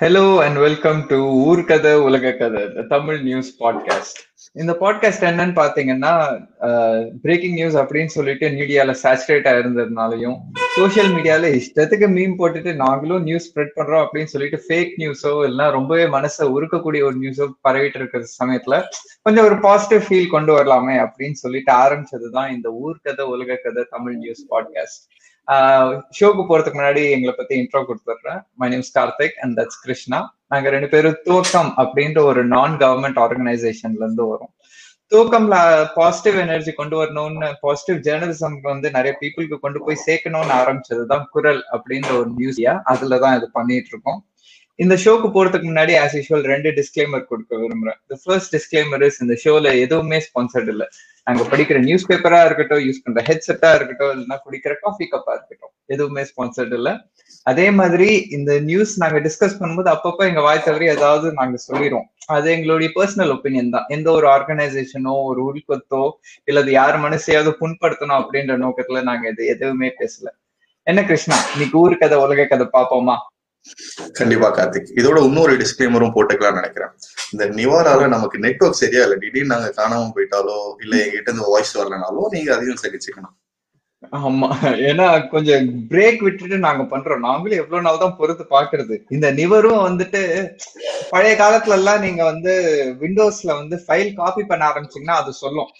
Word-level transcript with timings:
Hello 0.00 0.38
and 0.38 0.56
welcome 0.56 0.98
to 1.08 1.16
ஊர் 1.44 1.60
கதை 1.64 1.92
உலக 1.98 2.30
கதை 2.32 2.60
தமிழ் 2.88 3.20
நியூஸ் 3.20 3.48
பாட்காஸ்ட் 3.62 4.18
இந்த 4.52 4.72
பாட்காஸ்ட் 4.80 5.24
என்னன்னு 5.28 5.54
பாத்தீங்கன்னா 5.54 6.12
பிரேக்கிங் 7.22 7.52
நியூஸ் 7.52 7.76
அப்படின்னு 7.76 8.06
சொல்லிட்டு 8.06 8.48
மீடியால 8.48 8.94
சேச்சுரேட் 9.02 9.48
ஆயிருந்ததுனாலையும் 9.48 10.36
சோசியல் 10.76 11.10
மீடியால 11.14 11.50
இஷ்டத்துக்கு 11.54 12.08
மீம் 12.10 12.36
போட்டுட்டு 12.38 12.74
நாங்களும் 12.74 13.22
நியூஸ் 13.22 13.48
ஸ்ப்ரெட் 13.48 13.74
பண்றோம் 13.76 14.04
அப்படின்னு 14.04 14.32
சொல்லிட்டு 14.34 14.60
ஃபேக் 14.68 14.94
நியூஸோ 14.98 15.32
இல்லைன்னா 15.42 15.68
ரொம்பவே 15.70 16.04
மனசை 16.04 16.46
உருக்கக்கூடிய 16.50 17.02
ஒரு 17.02 17.18
நியூஸோ 17.20 17.48
பரவிட்டு 17.68 18.00
இருக்கிற 18.02 18.24
சமயத்துல 18.44 18.78
கொஞ்சம் 19.22 19.44
ஒரு 19.44 19.58
பாசிட்டிவ் 19.60 20.06
ஃபீல் 20.08 20.30
கொண்டு 20.30 20.52
வரலாமே 20.52 20.98
அப்படின்னு 20.98 21.42
சொல்லிட்டு 21.44 21.72
ஆரம்பிச்சதுதான் 21.72 22.50
இந்த 22.50 22.70
ஊர் 22.70 22.98
கதை 23.02 23.26
உலக 23.26 23.60
கதை 23.62 23.84
தமிழ் 23.90 24.16
நியூஸ் 24.16 24.46
பாட்காஸ்ட் 24.50 25.02
ஷோக்கு 26.18 26.42
போறதுக்கு 26.48 26.78
முன்னாடி 26.78 27.02
எங்களை 27.10 27.34
பத்தி 27.36 27.54
இன்ட்ரோ 27.60 27.80
கொடுத்துட்றேன். 27.88 28.40
My 28.54 28.68
name's 28.74 28.92
Karthik 28.98 29.36
and 29.42 29.58
that's 29.58 29.80
Krishna 29.82 30.20
நாங்க 30.48 30.70
ரெண்டு 30.70 30.88
பேரும் 30.88 31.18
தூக்கம் 31.24 31.72
அப்படின்ற 31.76 32.20
ஒரு 32.30 32.44
நான் 32.44 32.76
கவர்மெண்ட் 32.76 33.20
ஆர்கனைசேஷன்ல 33.24 34.04
இருந்து 34.04 34.26
வரும். 34.26 34.52
தூக்கம்ல 35.12 35.56
பாசிட்டிவ் 35.94 36.40
எனர்ஜி 36.40 36.72
கொண்டு 36.72 36.96
வரணும்னு 37.02 37.52
பாசிட்டிவ் 37.60 38.14
ஜேர்னலிசம் 38.14 38.56
வந்து 38.62 38.90
நிறைய 38.90 39.12
பீப்புளுக்கு 39.20 39.58
கொண்டு 39.58 39.80
போய் 39.84 40.02
சேர்க்கணும்னு 40.06 40.56
ஆரம்பிச்சதுதான் 40.60 41.24
குரல் 41.30 41.62
அப்படின்ற 41.72 42.10
ஒரு 42.18 42.30
நியூஸியா 42.38 42.74
அதுலதான் 42.92 43.36
இது 43.36 43.48
பண்ணிட்டு 43.52 43.92
இருக்கோம். 43.92 44.20
இந்த 44.74 44.94
ஷோக்கு 44.94 45.28
போறதுக்கு 45.36 45.68
முன்னாடி 45.68 45.94
ஆஸ் 46.00 46.16
யூஷுவல் 46.16 46.44
ரெண்டு 46.52 46.70
டிஸ்கிளைமர் 46.70 47.24
கொடுக்க 47.24 47.56
விரும்புறேன். 47.56 48.00
ஃபர்ஸ்ட் 48.24 48.54
டிஸ்கிளைமர் 48.56 49.10
இந்த 49.20 49.36
ஷோல 49.44 49.80
எதுவுமே 49.80 50.18
ஸ்பான்சர்ட் 50.26 50.68
இல்லை. 50.68 50.88
நாங்க 51.28 51.44
படிக்கிற 51.50 51.78
நியூஸ் 51.86 52.06
பேப்பரா 52.10 52.38
இருக்கட்டும் 52.48 52.82
யூஸ் 52.84 53.00
பண்ற 53.04 53.22
ஹெட்செட்டா 53.28 53.70
இருக்கட்டும் 53.78 54.12
இல்லைன்னா 54.12 54.36
குடிக்கிற 54.44 54.74
காஃபி 54.84 55.06
கப்பா 55.12 55.32
இருக்கட்டும். 55.36 55.72
எதுவுமே 55.94 56.22
ஸ்பான்சர்ட் 56.30 56.74
இல்ல. 56.78 56.90
அதே 57.50 57.66
மாதிரி 57.80 58.08
இந்த 58.36 58.52
நியூஸ் 58.68 58.92
நாங்க 59.02 59.18
டிஸ்கஸ் 59.26 59.58
பண்ணும்போது 59.58 59.90
அப்பப்போ 59.94 60.22
எங்க 60.30 60.40
வாய் 60.46 60.62
தவறி 60.66 60.86
ஏதாவது 60.94 61.26
நாங்க 61.38 61.58
சொல்லிடுவோம் 61.66 62.08
அது 62.36 62.48
எங்களுடைய 62.54 62.88
பர்சனல் 62.96 63.32
ஒப்பீனியன் 63.34 63.72
தான். 63.74 63.86
எந்த 63.96 64.08
ஒரு 64.18 64.26
ஆர்கனைசேஷனோ 64.34 65.14
ஒரு 65.30 65.40
உள்கொத்தோ 65.50 66.02
இல்ல 66.44 66.62
அது 66.64 66.72
யார் 66.80 66.98
மனசையாவது 67.06 67.52
புண்படுத்தணும் 67.60 68.18
அப்படின்ற 68.20 68.56
நோக்கத்துல 68.64 69.02
நாங்க 69.02 69.26
இது 69.34 69.46
எதுவுமே 69.54 69.90
பேசல. 70.00 70.28
என்ன 70.86 71.00
கிருஷ்ணா 71.10 71.38
இன்னைக்கு 71.54 71.78
ஊர் 71.84 72.00
கதை 72.02 72.18
உலக 72.24 72.46
கதை 72.52 72.66
பாப்போமா 72.76 73.16
கண்டிப்பா 74.18 74.48
கார்த்திக். 74.56 74.90
இதோட 75.00 75.18
இன்னொரு 75.28 75.54
டிஸ்கிளைமரும் 75.62 76.12
போட்டுக்கலாம்னு 76.16 76.60
நினைக்கிறேன். 76.60 76.92
இந்த 77.32 77.44
நிவாரால 77.58 78.06
நமக்கு 78.14 78.38
நெட்ஒர்க் 78.44 78.82
சரியா 78.82 79.02
இல்ல 79.06 79.16
திடீர்னு 79.24 79.52
நாங்க 79.54 79.68
காணாம 79.80 80.12
போயிட்டாலோ 80.16 80.56
இல்ல 80.84 80.94
எங்கிட்ட 81.04 81.30
இருந்து 81.30 81.50
வாய்ஸ் 81.52 81.76
வரலனாலோ 81.78 82.22
நீங்க 82.34 82.50
அதையும் 82.56 82.82
சகிச்சுக்கணும். 82.84 83.34
ஆமா. 84.18 84.48
ஏன்னா 84.88 85.06
கொஞ்சம் 85.32 85.64
பிரேக் 85.92 86.20
விட்டுட்டு 86.24 86.58
நாங்க 86.66 86.82
பண்றோம். 86.92 87.24
நாங்களும் 87.28 87.60
எவ்வளவு 87.62 87.84
நாள் 87.86 88.02
தான் 88.02 88.16
பொறுத்து 88.18 88.44
பாக்குறது 88.52 88.96
இந்த 89.16 89.26
நிவரும் 89.38 89.86
வந்துட்டு 89.88 90.20
பழைய 91.10 91.32
காலத்துல 91.40 91.78
எல்லாம் 91.80 92.04
நீங்க 92.06 92.22
வந்து 92.24 92.52
விண்டோஸ்ல 93.02 93.50
வந்து 93.60 93.78
ஃபைல் 93.86 94.12
காப்பி 94.20 94.44
பண்ண 94.50 94.64
ஆரம்பிச்சீங்கன்னா 94.70 95.18
அது 95.22 95.32
சொல்லும். 95.42 95.70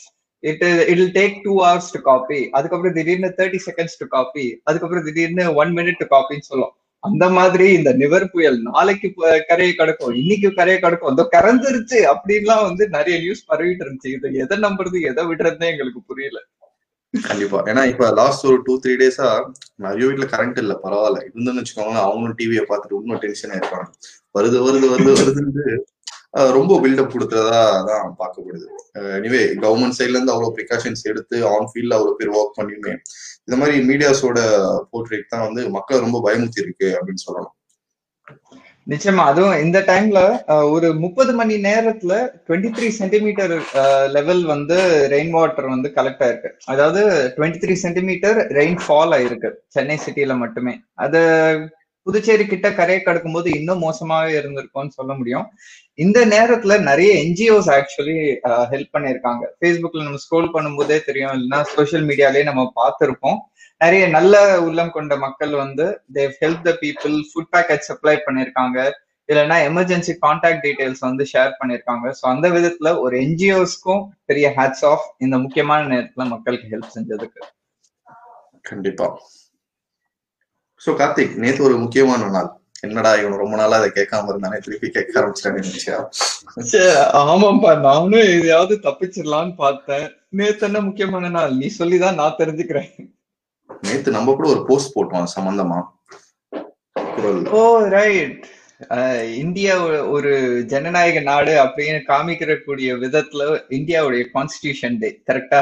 It 0.43 0.65
it 0.93 1.05
take 1.19 1.37
two 1.45 1.55
hours 1.65 1.93
to 1.95 2.01
copy 2.11 2.41
அதுக்கப்புறம் 2.59 2.97
திடீர்னு 2.99 3.31
தேர்ட்டி 3.39 3.61
செகண்ட்ஸ் 3.69 3.99
டு 4.03 4.09
காப்பி 4.17 4.47
அதுக்கப்புறம் 4.65 5.07
திடீர்னு 5.09 5.47
ஒன் 5.63 5.73
மினிட் 5.79 6.01
டு 6.03 6.09
காப்பின்னு 6.17 6.51
சொல்லும். 6.53 6.75
அந்த 7.07 7.25
மாதிரி 7.37 7.67
இந்த 7.79 7.91
நிவர் 8.03 8.27
புயல் 8.33 8.57
நாளைக்கு 8.69 9.09
கரையை 9.51 9.73
கடக்கும் 9.81 10.15
இன்னைக்கு 10.21 10.49
கரையை 10.59 10.79
கடக்கும் 10.81 11.11
அந்த 11.11 11.25
கறந்துருச்சு 11.35 11.99
அப்படின்லாம் 12.13 12.65
வந்து 12.69 12.85
நிறைய 12.97 13.17
நியூஸ் 13.25 13.49
பரவிட்டு 13.51 13.85
இருந்துச்சு. 13.85 14.15
இது 14.17 14.33
எதை 14.45 14.57
நம்புறது 14.67 15.01
எதை 15.11 15.25
விடுறதுனே 15.31 15.69
எங்களுக்கு 15.73 16.01
புரியல. 16.11 16.41
கண்டிப்பா. 17.15 17.59
ஏன்னா 17.71 17.83
இப்ப 17.91 18.09
லாஸ்ட் 18.21 18.49
ஒரு 18.49 18.59
டூ 18.67 18.75
த்ரீ 18.85 18.95
டேஸா 19.03 19.29
நிறைய 19.85 20.03
வீட்டுல 20.09 20.27
கரண்ட் 20.33 20.59
இல்ல 20.63 20.75
பரவாயில்ல. 20.85 21.21
இருந்துன்னு 21.29 21.63
வச்சுக்கோங்களேன் 21.63 22.07
அவங்களும் 22.09 22.39
டிவியை 22.41 22.65
பார்த்துட்டு 22.71 22.99
இன்னும் 23.03 23.23
டென்ஷன் 23.25 23.57
இருப்பாங்க 23.61 23.89
வருது 24.39 24.59
வருது 24.67 24.89
வருது 24.95 25.15
வருதுன்னு 25.21 25.65
ரொம்ப 26.57 26.73
பில்டப் 26.83 27.13
கொடுக்கறதா 27.13 27.61
தான் 27.91 28.11
பார்க்கப்படுது. 28.21 28.67
எனிவே 29.19 29.41
கவர்மெண்ட் 29.63 29.97
சைட்ல 29.99 30.17
இருந்து 30.17 30.35
அவ்வளவு 30.35 30.57
ப்ரிகாஷன்ஸ் 30.59 31.03
எடுத்து 31.13 31.37
ஆன் 31.53 31.69
ஃபீல்ட்ல 31.71 31.97
அவ்வளவு 31.99 32.19
பேர் 32.21 32.35
ஒர்க் 32.39 32.59
பண்ணியுமே 32.59 32.93
இந்த 33.49 33.59
மாதிரி 33.61 33.77
மீடியாஸோட 33.91 34.39
போர்ட்ரேட் 34.93 35.31
தான் 35.35 35.47
வந்து 35.49 35.63
மக்கள் 35.77 36.05
ரொம்ப 36.07 36.19
பயமுத்தி 36.25 36.65
இருக்கு 36.65 36.89
அப்படின்னு 36.97 37.25
சொல்லணும். 37.27 37.55
நிச்சயமா. 38.93 39.23
அதுவும் 39.31 39.63
இந்த 39.63 39.79
டைம்ல 39.89 40.21
ஒரு 40.75 40.89
முப்பது 41.03 41.33
மணி 41.39 41.55
நேரத்துல 41.67 42.13
டுவெண்ட்டி 42.47 42.71
த்ரீ 42.77 42.87
சென்டிமீட்டர் 42.99 43.55
லெவல் 44.17 44.43
வந்து 44.53 44.77
ரெயின் 45.15 45.33
வாட்டர் 45.37 45.69
வந்து 45.73 45.89
கலெக்ட் 45.97 46.23
ஆயிருக்கு. 46.27 46.51
அதாவது 46.73 47.03
twenty 47.37 47.61
three 47.65 47.75
centimetre 47.85 48.39
rain 48.59 48.79
fall 48.85 49.15
ஆயிருக்கு. 49.19 49.51
சென்னை 49.77 49.99
சிட்டியில 50.07 50.37
மட்டுமே. 50.45 50.75
அது 51.07 51.21
புதுச்சேரி 52.09 52.45
கிட்ட 52.51 52.69
கரையை 52.79 53.01
கடக்கும் 53.03 53.37
போது 53.37 53.49
இன்னும் 53.59 53.83
மோசமாவே 53.85 54.31
இருந்திருக்கும்னு 54.39 54.97
சொல்ல 54.99 55.13
முடியும். 55.19 55.47
இந்த 56.05 56.19
நேரத்துல 56.33 56.75
நிறைய 56.89 57.11
என்ஜிஓஸ் 57.25 57.71
ஆக்சுவலி 57.77 58.17
ஹெல்ப் 58.73 58.95
பண்ணியிருக்காங்க. 58.97 59.43
ஃபேஸ்புக்ல 59.59 60.05
நம்ம 60.07 60.21
ஸ்க்ரோல் 60.25 60.49
பண்ணும்போதே 60.55 60.99
தெரியும். 61.09 61.33
இல்லைன்னா 61.37 61.61
சோசியல் 61.75 62.07
மீடியாலே 62.11 62.43
நம்ம 62.51 62.65
பார்த்துருப்போம். 62.81 63.39
நிறைய 63.81 64.05
நல்ல 64.15 64.35
உள்ளம் 64.67 64.95
கொண்ட 64.95 65.17
மக்கள் 65.25 65.53
வந்து 65.65 65.85
they've 66.17 66.33
help 66.45 66.65
the 66.69 66.73
people 66.85 67.17
food 67.29 67.51
packet 67.57 67.87
supply 67.89 68.15
பண்ணியிருக்காங்க. 68.27 68.79
இல்லைன்னா 69.29 69.57
எமர்ஜென்சி 69.69 70.13
கான்டாக்ட் 70.25 70.63
டீடைல்ஸ் 70.65 71.03
வந்து 71.09 71.25
ஷேர் 71.33 71.53
பண்ணியிருக்காங்க. 71.61 72.07
ஸோ 72.19 72.25
அந்த 72.33 72.49
விதத்துல 72.55 72.91
ஒரு 73.05 73.15
என்ஜிஓஸ்க்கும் 73.25 74.03
பெரிய 74.31 74.47
ஹேட்ஸ் 74.59 74.85
ஆஃப் 74.93 75.07
இந்த 75.27 75.39
முக்கியமான 75.45 75.83
நேரத்துல 75.95 76.27
மக்களுக்கு 76.35 76.73
ஹெல்ப் 76.75 76.95
செஞ்சதுக்கு. 76.97 77.43
கண்டிப்பா. 78.71 79.09
சோ 80.85 80.91
கார்த்திக் 80.99 81.37
நேத்து 81.43 81.63
ஒரு 81.69 81.77
முக்கியமான 81.79 82.29
நாள். 82.35 82.51
என்னடா 82.81 83.11
இவன் 83.21 83.41
ரொம்ப 83.43 83.55
நாளா 83.57 83.77
அதை 83.79 83.91
கேட்காம 83.95 84.31
இருந்தானே 84.33 84.59
திருப்பி 84.65 84.89
கேட்க 84.89 85.15
ஆரம்பிச்சிட்டாங்க 85.21 86.83
ஆமாப்பா 87.21 87.73
நானும் 87.87 88.27
எதையாவது 88.35 88.75
தப்பிச்சிடலான்னு 88.83 89.55
பார்த்தேன். 89.57 90.07
நேத்து 90.41 90.67
என்ன 90.67 90.81
முக்கியமான 90.81 91.29
நாள்? 91.29 91.57
நீ 91.61 91.69
சொல்லிதான் 91.79 92.21
நான் 92.21 92.39
தெரிஞ்சுக்கிறேன். 92.39 92.93
நேத்து 93.83 94.11
நம்ம 94.11 94.35
கூட 94.35 94.49
ஒரு 94.49 94.63
போஸ்ட் 94.69 94.95
போட்டோம் 94.97 95.33
சம்பந்தமா? 95.37 95.81
ஓ 97.59 97.63
ரைட் 97.97 98.47
இந்தியா 99.37 99.75
ஒரு 100.17 100.33
ஜனநாயக 100.67 101.21
நாடு 101.21 101.53
அப்படின்னு 101.63 102.01
காமிக்கிற 102.09 102.53
கூடிய 102.65 102.95
விதத்துல 102.95 103.43
இந்தியாவுடைய 103.79 104.25
கான்ஸ்டிடியூஷன் 104.35 104.99
டே 104.99 105.09
கரெக்டா 105.31 105.61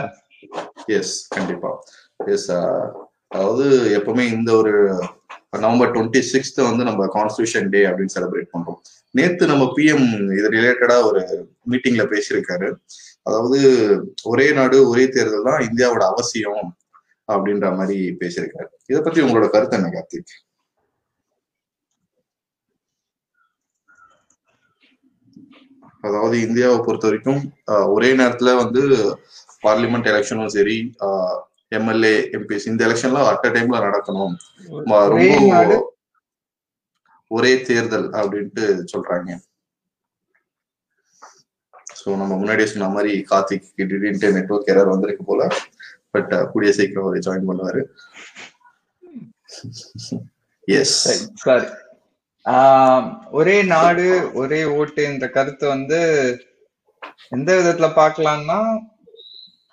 எஸ் 0.99 1.15
கண்டிப்பா. 1.28 1.71
எஸ் 2.26 2.50
அதாவது 3.31 3.64
எப்பவுமே 3.98 4.25
இந்த 4.37 4.50
ஒரு 4.60 4.72
நவம்பர் 5.64 5.92
டுவெண்ட்டி 5.94 6.20
சிக்ஸ்த் 6.32 6.60
வந்து 6.69 6.82
நம்ம 6.88 7.03
கான்ஸ்டியூஷன் 7.16 7.69
டே 7.75 7.81
அப்படின்னு 7.88 8.14
செலிப்ரேட் 8.16 8.54
பண்றோம். 8.54 8.78
நேத்து 9.14 9.44
நம்ம 9.53 9.64
பிஎம் 9.76 10.06
இது 10.38 10.48
ரிலேட்டடா 10.56 10.97
ஒரு 11.09 11.22
மீட்டிங்ல 11.72 12.04
பேசியிருக்காரு. 12.14 12.69
அதாவது 13.28 13.59
ஒரே 14.32 14.47
நாடு 14.59 14.76
ஒரே 14.91 15.04
தேர்தல் 15.16 15.48
தான் 15.50 15.64
இந்தியாவோட 15.69 16.04
அவசியம் 16.12 16.66
அப்படின்ற 17.28 17.69
மாதிரி 17.78 17.98
பேசியிருக்காரு. 18.22 18.70
இதை 18.91 19.00
பத்தி 19.06 19.25
உங்களோட 19.26 19.47
கருத்து 19.54 19.78
என்ன 19.78 19.88
கார்த்திக்? 19.94 20.34
அதாவது 26.04 26.37
இந்தியாவை 26.47 26.78
பொறுத்த 26.87 27.06
வரைக்கும் 27.08 27.41
ஒரே 27.94 28.10
நேரத்துல 28.20 28.50
வந்து 28.62 28.82
பார்லிமெண்ட் 29.64 30.10
எலெக்ஷனும் 30.12 30.54
சரி 30.56 30.76
எம்எல்ஏ 31.72 32.15
எம்பிஎஸ் 32.37 32.69
இந்த 32.71 32.82
எலெக்ஷன்லாம் 32.87 33.28
அட் 33.31 33.47
அ 33.49 33.50
டைம்ல 33.56 33.78
நடக்கணும். 33.87 34.34
ரொம்ப 34.82 35.82
ஒரே 37.31 37.53
தேர்தல் 37.69 38.09
அப்படின்ட்டு 38.19 38.65
சொல்றாங்க. 38.93 39.31
ஸோ 42.00 42.09
நம்ம 42.21 42.32
முன்னாடியே 42.41 42.69
சொன்ன 42.72 42.91
மாதிரி 42.97 43.12
கார்த்திக் 43.31 43.71
திடீர்னு 43.78 44.31
நெட்ஒர்க் 44.37 44.71
எரர் 44.72 44.93
வந்திருக்கு 44.93 45.25
போல. 45.31 45.49
பட் 46.14 46.32
கூடிய 46.52 46.70
சீக்கிரம் 46.76 47.06
அவர் 47.06 47.25
ஜாயின் 47.26 47.49
பண்ணுவாரு. 47.49 47.81
எஸ் 50.69 50.94
சாரி 51.44 51.67
ஒரே 53.38 53.56
நாடு 53.75 54.06
ஒரே 54.41 54.61
ஓட்டு 54.79 55.02
என்ற 55.11 55.26
கருத்து 55.37 55.64
வந்து 55.75 55.99
எந்த 57.37 57.50
விதத்துல 57.58 57.88
பாக்கலாம்னா 57.99 58.58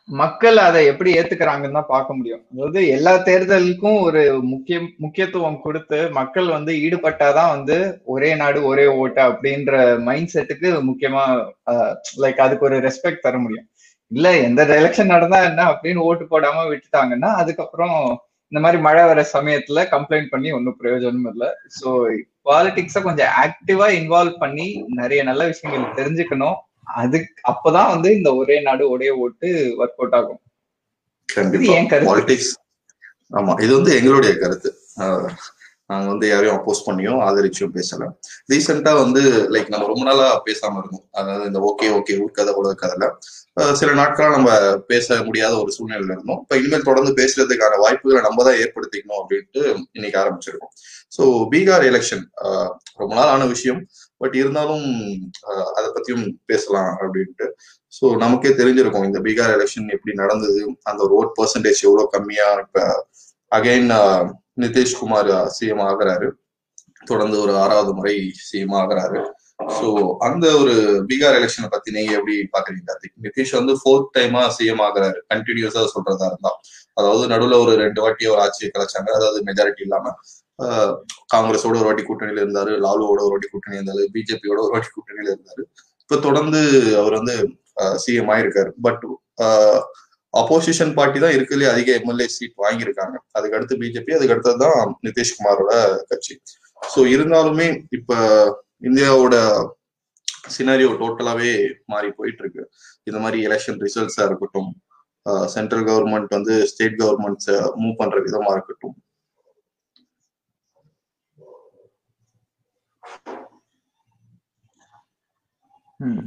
மக்கள் 0.09 0.57
அதை 0.67 0.79
எப்படி 0.91 1.09
ஏத்துக்கிறாங்கன்னு 1.19 1.77
தான் 1.77 1.91
பார்க்க 1.91 2.15
முடியும். 2.17 2.41
அதாவது 2.53 2.79
எல்லா 2.95 3.13
தேர்தலுக்கும் 3.27 3.99
ஒரு 4.07 4.21
முக்கிய 4.53 4.77
முக்கியத்துவம் 5.03 5.61
கொடுத்து 5.65 5.99
மக்கள் 6.17 6.47
வந்து 6.55 6.71
ஈடுபட்டாதான் 6.85 7.53
வந்து 7.55 7.77
ஒரே 8.13 8.31
நாடு 8.41 8.59
ஒரே 8.71 8.85
ஓட்டு 9.01 9.21
அப்படின்ற 9.29 9.73
மைண்ட் 10.07 10.33
செட்டுக்கு 10.33 10.71
முக்கியமா 10.89 11.23
லைக் 12.23 12.43
அதுக்கு 12.45 12.67
ஒரு 12.69 12.79
ரெஸ்பெக்ட் 12.87 13.25
தர 13.27 13.37
முடியும். 13.45 13.67
இல்ல 14.11 14.27
எந்த 14.47 14.61
எலெக்ஷன் 14.79 15.13
நடந்தா 15.15 15.39
என்ன 15.49 15.61
அப்படின்னு 15.71 16.05
ஓட்டு 16.09 16.25
போடாம 16.33 16.65
விட்டுட்டாங்கன்னா 16.71 17.31
அதுக்கப்புறம் 17.43 17.97
இந்த 18.51 18.61
மாதிரி 18.63 18.79
மழை 18.87 19.03
வர 19.11 19.21
சமயத்துல 19.35 19.81
கம்ப்ளைண்ட் 19.95 20.31
பண்ணி 20.33 20.49
ஒன்றும் 20.57 20.79
பிரயோஜனமும் 20.81 21.31
இல்லை. 21.33 21.49
ஸோ 21.77 21.89
பாலிடிக்ஸை 22.49 23.01
கொஞ்சம் 23.07 23.31
ஆக்டிவா 23.43 23.87
இன்வால்வ் 24.01 24.35
பண்ணி 24.43 24.67
நிறைய 25.01 25.21
நல்ல 25.29 25.43
விஷயங்கள் 25.51 25.97
தெரிஞ்சுக்கணும். 25.99 26.57
அது 26.87 27.17
அப்பதான் 27.51 27.89
வந்து 27.89 28.09
இந்த 28.15 28.35
ஒரே 28.35 28.61
நாடு 28.61 28.89
ஒரே 28.89 29.09
ஓட்டு 29.23 29.49
ஒர்க் 29.79 29.99
அவுட் 29.99 30.15
ஆகும். 30.15 30.41
பாலிடிக்ஸ் 32.09 32.53
ஆமா 33.31 33.53
இது 33.61 33.73
வந்து 33.75 33.91
எங்களுடைய 33.95 34.33
கருத்து. 34.37 34.69
நாங்க 35.89 36.07
வந்து 36.07 36.27
யாரையும் 36.29 36.57
அப்போஸ் 36.57 36.85
பண்ணியும் 36.85 37.21
ஆதரிச்சும் 37.23 37.73
பேசல. 37.75 38.03
ரீசெண்டா 38.51 38.91
வந்து 38.99 39.21
லைக் 39.49 39.69
நம்ம 39.69 39.87
ரொம்ப 39.87 40.03
நாளா 40.03 40.41
பேசாம 40.45 40.77
இருந்தோம். 40.77 41.07
அதாவது 41.11 41.45
இந்த 41.45 41.59
ஓகே 41.69 41.87
ஓகே 41.97 42.13
ஊர்க்கதை 42.23 42.51
உலக 42.53 42.73
கதையில 42.73 43.07
அஹ் 43.57 43.73
சில 43.73 43.91
நாட்களா 43.93 44.29
நம்ம 44.31 44.51
பேச 44.87 45.23
முடியாத 45.23 45.53
ஒரு 45.57 45.71
சூழ்நிலையில 45.77 46.13
இருந்தோம். 46.15 46.39
இப்ப 46.41 46.57
இனிமேல் 46.57 46.81
தொடர்ந்து 46.81 47.11
பேசுறதுக்கான 47.19 47.79
வாய்ப்புகளை 47.83 48.21
நம்ம 48.21 48.43
தான் 48.43 48.59
ஏற்படுத்திக்கணும் 48.63 49.19
அப்படின்ட்டு 49.21 49.61
இன்னைக்கு 49.91 50.17
ஆரம்பிச்சிருக்கோம். 50.19 50.73
ஸோ 51.17 51.23
பீகார் 51.51 51.85
எலெக்ஷன் 51.91 52.23
ரொம்ப 52.95 53.11
நாள் 53.15 53.27
ஆன 53.27 53.45
விஷயம். 53.45 53.81
பட் 54.23 54.35
இருந்தாலும் 54.41 54.85
அதை 55.77 55.87
பத்தியும் 55.95 56.25
பேசலாம் 56.51 56.91
அப்படின்ட்டு. 57.03 57.47
ஸோ 57.97 58.05
நமக்கே 58.23 58.51
தெரிஞ்சிருக்கும் 58.59 59.07
இந்த 59.09 59.19
பீகார் 59.27 59.55
எலெக்ஷன் 59.57 59.93
எப்படி 59.95 60.13
நடந்தது 60.21 60.61
அந்த 60.91 60.99
ஒரு 61.07 61.15
ஓட் 61.19 61.35
பர்சன்டேஜ் 61.39 61.81
எவ்வளவு 61.87 62.13
கம்மியா 62.15 62.47
இப்ப 62.63 62.85
அகைன் 63.51 63.91
நிதிஷ்குமார் 64.63 65.31
சிஎம் 65.57 65.85
ஆகுறாரு. 65.89 66.27
தொடர்ந்து 67.11 67.37
ஒரு 67.45 67.53
ஆறாவது 67.61 67.91
முறை 67.97 68.13
சிஎம் 68.49 68.75
ஆகுறாரு. 68.81 69.21
ஸோ 69.77 69.87
அந்த 70.27 70.45
ஒரு 70.61 70.73
பீகார் 71.09 71.37
எலெக்ஷனை 71.39 71.67
பத்தி 71.73 71.89
நீங்க 71.95 72.11
எப்படி 72.19 72.35
பாக்குறீங்க 72.55 72.85
கார்த்திக்? 72.89 73.17
நிதிஷ் 73.25 73.53
வந்து 73.59 73.73
ஃபோர்த் 73.81 74.09
டைமா 74.15 74.41
சிஎம் 74.57 74.83
ஆகுறாரு. 74.87 75.19
கண்டினியூஸா 75.33 75.83
சொல்றதா 75.95 76.27
இருந்தா. 76.31 76.51
அதாவது 76.97 77.25
நடுவுல 77.33 77.57
ஒரு 77.65 77.73
ரெண்டு 77.83 77.99
வாட்டி 78.03 78.23
ஒரு 78.33 78.41
ஆட்சியை 78.45 78.69
கலைச்சாங்க. 78.71 79.09
அதாவது 79.19 79.39
மெஜாரிட்டி 79.49 79.83
இல்லாம 79.87 80.15
காங்கிரஸோட 81.33 81.75
ஒரு 81.81 81.87
வாட்டி 81.87 82.03
கூட்டணியில 82.07 82.43
இருந்தாரு 82.45 82.71
லாலுவோட 82.85 83.19
ஒரு 83.25 83.33
வாட்டி 83.33 83.49
கூட்டணி 83.53 83.79
இருந்தாரு 83.79 84.03
பிஜேபியோட 84.15 84.59
ஒரு 84.65 84.73
வாட்டி 84.75 84.89
கூட்டணியில 84.95 85.29
இருந்தாரு. 85.35 85.63
இப்ப 86.03 86.19
தொடர்ந்து 86.27 86.61
அவர் 87.01 87.17
வந்து 87.19 87.35
சிஎம் 88.03 88.31
ஆயிருக்காரு. 88.33 88.71
பட் 88.87 89.05
அப்போசிஷன் 90.33 90.93
பார்ட்டி 90.97 91.17
தான் 91.23 91.35
இருக்கிறதுலே 91.35 91.71
அதிக 91.73 91.89
எம்எல்ஏ 91.99 92.27
சீட் 92.35 92.61
வாங்கியிருக்காங்க. 92.65 93.15
அதுக்கு 93.37 93.57
அடுத்து 93.57 93.75
பிஜேபி 93.83 94.15
அதுக்கு 94.17 94.35
அடுத்தது 94.35 94.59
தான் 94.65 94.93
நிதிஷ்குமாரோட 95.07 95.73
கட்சி. 96.11 96.35
ஸோ 96.81 97.01
இருந்தாலுமே 97.15 97.67
இப்ப 97.97 98.13
இந்தியாவோட 98.89 99.35
சினாரியோ 100.55 100.89
டோட்டலாவே 101.01 101.51
மாறி 101.91 102.09
போயிட்டு 102.17 102.41
இருக்கு 102.43 102.63
இந்த 103.09 103.19
மாதிரி 103.23 103.37
எலெக்ஷன் 103.47 103.79
ரிசல்ட்ஸா 103.85 104.23
இருக்கட்டும் 104.29 104.71
சென்ட்ரல் 105.53 105.85
கவர்மெண்ட் 105.89 106.33
வந்து 106.37 106.53
ஸ்டேட் 106.71 106.97
கவர்மெண்ட்ஸை 107.01 107.57
மூவ் 107.81 107.99
பண்ற 108.01 108.17
விதமா 108.25 108.51
இருக்கட்டும் 108.55 108.95
Hmm. 115.99 116.21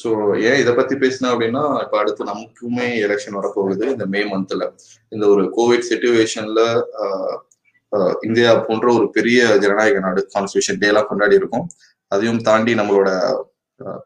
ஸோ 0.00 0.08
ஏன் 0.48 0.58
இதை 0.62 0.72
பத்தி 0.74 0.94
பேசினா 0.94 1.28
அப்படின்னா 1.32 1.62
இப்ப 1.82 1.94
அடுத்து 2.00 2.22
நமக்குமே 2.30 2.86
எலெக்ஷன் 3.04 3.36
வரப்போகுது 3.38 3.84
இந்த 3.92 4.04
மே 4.14 4.20
மந்த்ல 4.32 4.64
இந்த 5.12 5.24
ஒரு 5.26 5.42
கோவிட் 5.56 5.86
சுச்சுவேஷன்ல 5.90 6.62
இந்தியா 8.22 8.50
போன்ற 8.66 8.86
ஒரு 8.94 9.06
பெரிய 9.10 9.40
ஜனநாயக 9.62 10.00
நாடு 10.06 10.22
கான்ஸ்டியூஷன் 10.34 10.80
டே 10.80 10.88
எல்லாம் 10.92 11.08
கொண்டாடி 11.10 11.34
இருக்கும். 11.40 11.66
அதையும் 12.12 12.42
தாண்டி 12.48 12.72
நம்மளோட 12.74 13.10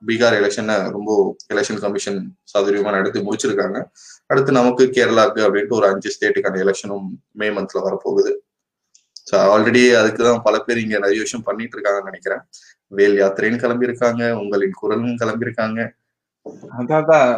பீகார் 0.08 0.36
எலெக்ஷனை 0.40 0.76
ரொம்ப 0.96 1.10
எலெக்ஷன் 1.54 1.82
கமிஷன் 1.84 2.20
சாதுரியமா 2.52 2.92
நடத்தி 2.98 3.20
முடிச்சிருக்காங்க. 3.26 3.78
அடுத்து 4.26 4.52
நமக்கு 4.60 4.84
கேரளாக்கு 4.96 5.40
அப்படின்ட்டு 5.46 5.78
ஒரு 5.80 5.88
அஞ்சு 5.90 6.14
ஸ்டேட்டுக்கான 6.16 6.60
எலெக்ஷனும் 6.66 7.08
மே 7.42 7.48
மந்த்ல 7.58 7.82
வரப்போகுது. 7.88 8.32
ஸோ 9.30 9.36
ஆல்ரெடி 9.50 9.82
அதுக்கு 9.98 10.22
தான் 10.22 10.44
பல 10.46 10.58
பேர் 10.60 10.82
இங்க 10.82 10.96
நிறைய 10.98 11.20
விஷயம் 11.20 11.46
பண்ணிட்டு 11.46 11.76
இருக்காங்கன்னு 11.76 12.10
நினைக்கிறேன் 12.10 12.42
வேல் 12.92 13.16
யாத்திரைன்னு 13.18 13.62
கிளம்பியிருக்காங்க 13.62 14.22
உங்களின் 14.40 14.78
குரலும் 14.80 15.18
கிளம்பியிருக்காங்க 15.20 15.80
அதான் 16.74 17.00
அதான். 17.02 17.32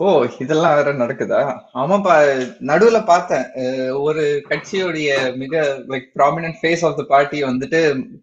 ஓ 0.00 0.06
இதெல்லாம் 0.42 0.74
வேற 0.76 0.90
நடக்குதா? 1.00 1.38
ஆமாப்பா 1.80 2.14
நடுவுல 2.68 2.98
பார்த்தேன். 3.10 3.46
ஒரு 4.06 4.22
கட்சியுடைய 4.50 5.08
மிக 5.42 5.62
like 5.92 6.06
prominent 6.18 6.58
face 6.60 6.84
of 6.88 6.96
the 7.00 7.02
party 7.10 7.38
வந்துட்டு 7.48 7.80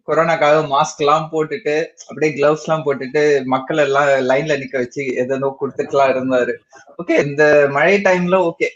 கொரோனாக்காக 0.09 0.63
மாஸ்க் 0.73 1.03
எல்லாம் 1.03 1.27
போட்டுட்டு 1.33 1.75
அப்படியே 2.07 2.31
கிளவுஸ் 2.37 2.65
எல்லாம் 2.67 2.85
போட்டுட்டு 2.87 3.23
மக்கள் 3.53 3.83
எல்லாம் 3.85 4.09
லைன்ல 4.31 4.57
நிக்க 4.63 4.77
வச்சு 4.83 5.05
எதோ 5.23 5.51
கொடுத்துட்டுலாம் 5.61 6.13
இருந்தாரு. 6.15 6.55
ஓகே 7.01 7.17
இந்த 7.27 7.43
மழை 7.77 7.95
டைம்ல 8.07 8.39
ஓகே 8.49 8.69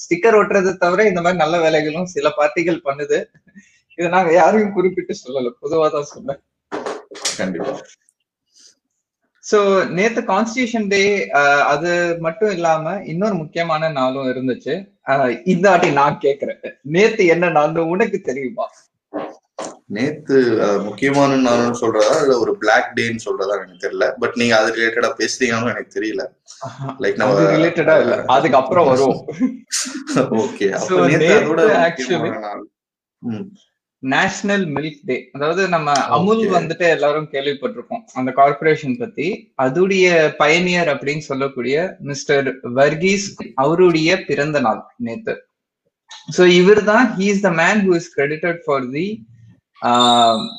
ஸ்டிக்கர் 0.00 0.38
ஒட்டுறது 0.40 0.72
தவிர 0.84 1.06
இந்த 1.10 1.20
மாதிரி 1.20 1.42
நல்ல 1.44 1.58
வேலைகளும் 1.66 2.12
சில 2.16 2.32
பார்ட்டிகள் 2.40 2.84
பண்ணுது. 2.88 3.20
இதை 3.98 4.10
நாங்க 4.16 4.32
யாரையும் 4.40 4.74
குறிப்பிட்டு 4.78 5.14
சொல்லல. 5.22 5.52
பொதுவா 5.62 5.86
தான் 5.96 6.10
சொன்னேன். 6.14 6.40
கண்டிப்பா. 7.40 7.72
சோ 9.48 9.58
நேத்து 9.96 10.20
கான்ஸ்டியூஷன் 10.30 10.88
டே 10.88 11.02
அது 11.72 11.90
மட்டும் 12.20 12.50
இல்லாம 12.50 12.94
இன்னொரு 13.12 13.34
முக்கியமான 13.34 13.90
நாளும் 13.98 14.28
இருந்துச்சு. 14.32 14.74
இந்த 15.52 15.64
வாட்டி 15.70 15.90
நான் 16.00 16.22
கேக்குறேன். 16.24 16.60
நேத்து 16.96 17.24
என்ன 17.34 17.50
நாள் 17.56 17.80
உனக்கு 17.94 18.20
தெரியுமா? 18.20 18.66
நேத்து 19.96 20.36
முக்கியமான 20.86 21.36
நாள்னு 21.44 21.78
சொல்றதா? 21.80 22.16
இல்ல 22.22 22.34
ஒரு 22.38 22.52
பிளாக் 22.62 22.90
டேன்னு 22.96 23.24
சொல்றதா 23.26 23.54
எனக்கு 23.58 23.84
தெரியல. 23.84 24.06
பட் 24.22 24.36
நீங்க 24.40 24.54
அது 24.58 24.74
ரிலேட்டடா 24.76 25.10
பேசுறீங்கன்னு 25.20 25.72
எனக்கு 25.74 25.96
தெரியல. 25.98 26.24
லைக் 27.04 27.22
அது 27.28 27.46
ரிலேட்டடா 27.54 27.94
இல்ல. 28.02 28.16
அதுக்கப்புறம் 28.36 28.88
வரும். 28.90 29.18
ஓகே 30.42 30.68
அப்ப 30.80 31.00
நேத்து 31.12 31.32
அதோட 31.38 31.62
முக்கியமான 31.86 32.42
நாள். 32.46 32.62
நேஷனல் 34.02 34.64
மில்க் 34.74 35.00
டே 35.08 35.16
அதாவது 35.36 35.62
நம்ம 35.74 35.92
அமுல். 36.16 36.42
வந்துட்டு 36.56 36.84
எல்லாரும் 36.96 37.28
கேள்விப்பட்டிருக்கோம் 37.32 38.02
அந்த 38.18 38.30
கார்பரேஷன் 38.36 38.98
பத்தி. 39.00 39.26
அதுடைய 39.64 40.06
பயனியர் 40.42 40.90
அப்படின்னு 40.92 41.24
சொல்லக்கூடிய 41.30 41.76
மிஸ்டர் 42.10 42.48
வர்கீஸ் 42.80 43.26
அவருடைய 43.64 44.10
பிறந்த 44.28 44.60
நாள் 44.66 44.82
நேத்து. 45.06 45.34
சோ 46.36 46.44
இவர் 46.60 46.82
தான் 46.90 47.06
he 47.16 47.26
is 47.34 47.44
the 47.46 47.50
man 47.62 47.82
who 47.88 47.94
is 48.00 48.10
credited 48.18 48.60
for 48.66 48.86
the 48.96 49.06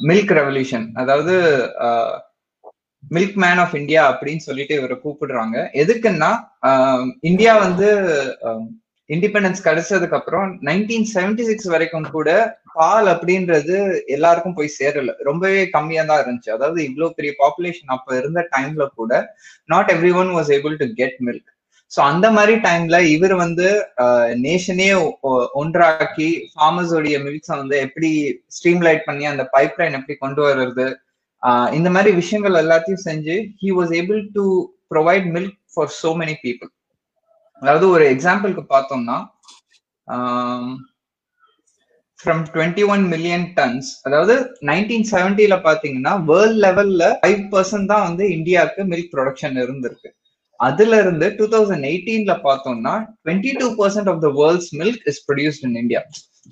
milk 0.09 0.33
revolution 0.39 0.87
அதாவது 1.01 1.35
மில்க் 3.15 3.37
மேன் 3.43 3.59
ஆஃப் 3.63 3.75
இந்தியா 3.81 4.01
அப்படின்னு 4.11 4.43
சொல்லிட்டு 4.47 4.73
இவரை 4.79 4.95
கூப்பிடுறாங்க. 5.03 5.57
எதுக்குன்னா 5.81 6.31
ஆஹ் 6.69 7.09
இந்தியா 7.29 7.53
வந்து 7.65 7.89
இண்டிபெண்டன்ஸ் 9.09 9.61
கிடைச்சதுக்கு 9.67 10.17
அப்புறம் 10.17 10.49
நைன்டீன் 10.67 11.07
செவன்டி 11.13 11.43
சிக்ஸ் 11.49 11.69
வரைக்கும் 11.73 12.09
கூட 12.17 12.29
பால் 12.79 13.07
அப்படின்றது 13.13 13.75
எல்லாருக்கும் 14.15 14.57
போய் 14.57 14.75
சேரல. 14.77 15.13
ரொம்பவே 15.29 15.61
கம்மியா 15.75 16.03
தான் 16.09 16.21
இருந்துச்சு. 16.23 16.51
அதாவது 16.57 16.79
இவ்வளவு 16.87 17.15
பெரிய 17.17 17.31
பாப்புலேஷன் 17.41 17.93
அப்ப 17.95 18.17
இருந்த 18.21 18.41
டைம்ல 18.55 18.85
கூட 18.99 19.13
not 19.69 19.91
everyone 20.21 20.31
was 20.37 20.51
able 20.57 20.75
to 20.81 20.87
get 21.01 21.19
milk 21.27 21.49
so 21.91 21.99
அந்த 22.11 22.27
மாதிரி 22.35 22.55
டைம்ல 22.65 22.97
இவர் 23.13 23.33
வந்து 23.43 23.67
நேஷனே 24.43 24.89
ஒன்றாக்கி 25.61 26.27
ஃபார்மர்ஸோடைய 26.51 27.15
மில்க்ஸை 27.23 27.55
வந்து 27.61 27.77
எப்படி 27.85 28.09
ஸ்ட்ரீம் 28.57 28.83
லைட் 28.87 29.07
பண்ணி 29.07 29.25
அந்த 29.31 29.43
பைப் 29.55 29.79
லைன் 29.81 29.97
எப்படி 29.99 30.17
கொண்டு 30.17 30.41
வர்றது 30.47 30.85
இந்த 31.73 31.89
மாதிரி 31.95 32.11
விஷயங்கள் 32.13 32.61
எல்லாத்தையும் 32.61 33.05
செஞ்சு 33.07 33.37
he 33.61 33.71
was 33.77 33.93
able 33.99 34.21
to 34.37 34.45
provide 34.93 35.27
milk 35.35 35.57
for 35.73 35.91
so 36.01 36.11
many 36.21 36.35
people 36.45 36.71
அதாவது 37.61 37.85
ஒரு 37.95 38.05
எக்ஸாம்பிளுக்கு 38.13 38.63
பார்த்தோம்னா 38.67 39.17
from 42.19 42.41
twenty 42.55 42.83
one 42.93 43.03
million 43.11 43.45
tons 43.57 43.89
அதாவது 44.07 44.33
நைன்டீன் 44.69 45.05
செவன்டில 45.11 45.55
பாத்தீங்கன்னா 45.67 46.13
வேர்ல்ட் 46.29 46.61
லெவல்ல 46.65 47.03
ஃபைவ் 47.21 47.43
பர்சன்ட் 47.53 47.91
தான் 47.91 48.05
வந்து 48.07 48.25
இந்தியாவுக்கு 48.37 48.83
மில்க் 48.91 49.11
ப்ரொடக்ஷன் 49.13 49.59
இருந்திருக்கு. 49.63 50.09
அதுல 50.59 50.97
இருந்து 51.03 51.27
டூ 51.37 51.45
தௌசண்ட் 51.53 51.87
எயிட்டீன்ல 51.89 52.33
பார்த்தோம்னா 52.47 52.93
twenty 53.21 53.51
two 53.59 53.67
percent 53.77 54.09
of 54.13 54.21
the 54.25 54.31
world's 54.39 54.71
milk 54.81 55.05
is 55.11 55.21
produced 55.27 55.65
in 55.67 55.77
India 55.83 56.01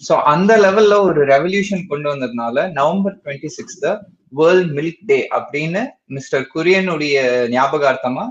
so 0.01 0.15
அந்த 0.33 0.51
லெவல்ல 0.65 0.95
ஒரு 1.07 1.21
ரெவல்யூஷன் 1.33 1.83
கொண்டு 1.91 2.07
வந்ததுனால 2.13 2.63
November 2.79 3.17
twenty 3.23 3.51
six 3.57 3.79
world 4.39 4.71
milk 4.77 5.03
day 5.11 5.19
அப்படின்னு 5.37 5.81
மிஸ்டர் 6.17 6.45
குரியனுடைய 6.55 7.17
ஞாபகார்த்தமா 7.55 8.25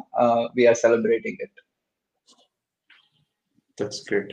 we 0.58 0.64
are 0.72 0.80
celebrating 0.84 1.40
it 1.46 1.56
that's 3.78 3.98
great. 4.04 4.30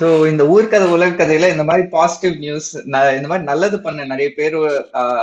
So 0.00 0.08
இந்த 0.30 0.42
ஊர்க்கதை 0.52 0.86
உலக 0.96 1.12
கதையில 1.16 1.48
இந்த 1.52 1.64
மாதிரி 1.68 1.82
பாசிட்டிவ் 1.94 2.34
நியூஸ் 2.44 2.68
இந்த 3.16 3.26
மாதிரி 3.30 3.44
நல்லது 3.48 3.76
பண்ண 3.86 4.04
நிறைய 4.12 4.28
பேர் 4.38 4.56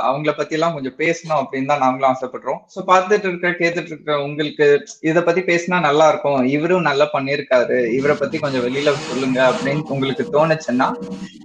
அவங்கள 0.10 0.32
பத்தி 0.40 0.56
எல்லாம் 0.58 0.76
கொஞ்சம் 0.76 0.98
பேசணும் 1.00 1.40
அப்படின்னு 1.42 1.72
தான் 1.72 1.82
நாங்களும் 1.86 2.10
ஆசைப்படுறோம். 2.10 2.60
ஸோ 2.74 2.82
பார்த்துட்டு 2.92 3.28
இருக்க 3.30 3.52
கேட்டுட்டு 3.62 3.92
இருக்க 3.94 4.20
உங்களுக்கு 4.26 4.68
இதை 5.10 5.24
பத்தி 5.30 5.44
பேசினா 5.50 5.80
நல்லா 5.88 6.08
இருக்கும். 6.12 6.42
இவரும் 6.56 6.88
நல்லா 6.90 7.08
பண்ணிருக்காரு 7.16 7.80
இவரை 8.00 8.18
பத்தி 8.22 8.40
கொஞ்சம் 8.46 8.66
வெளியில 8.68 8.94
சொல்லுங்க 9.10 9.40
அப்படின்னு 9.52 9.90
உங்களுக்கு 9.96 10.26
தோணுச்சுன்னா 10.36 10.90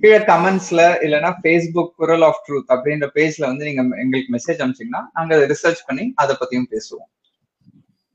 கீழே 0.02 0.20
கமெண்ட்ஸ்ல 0.32 0.82
இல்லைன்னா 1.06 1.32
ஃபேஸ்புக் 1.40 1.96
குரல் 2.02 2.26
ஆஃப் 2.28 2.44
ட்ரூத் 2.48 2.74
அப்படின்ற 2.76 3.08
பேஜ்ல 3.16 3.50
வந்து 3.52 3.68
நீங்க 3.70 3.82
எங்களுக்கு 4.04 4.36
மெசேஜ் 4.38 4.62
அனுப்பிச்சீங்கன்னா 4.62 5.04
நாங்க 5.18 5.42
ரிசர்ச் 5.54 5.82
பண்ணி 5.88 6.06
அதை 6.24 6.36
பத்தியும் 6.42 6.70
பேசுவோம். 6.76 7.08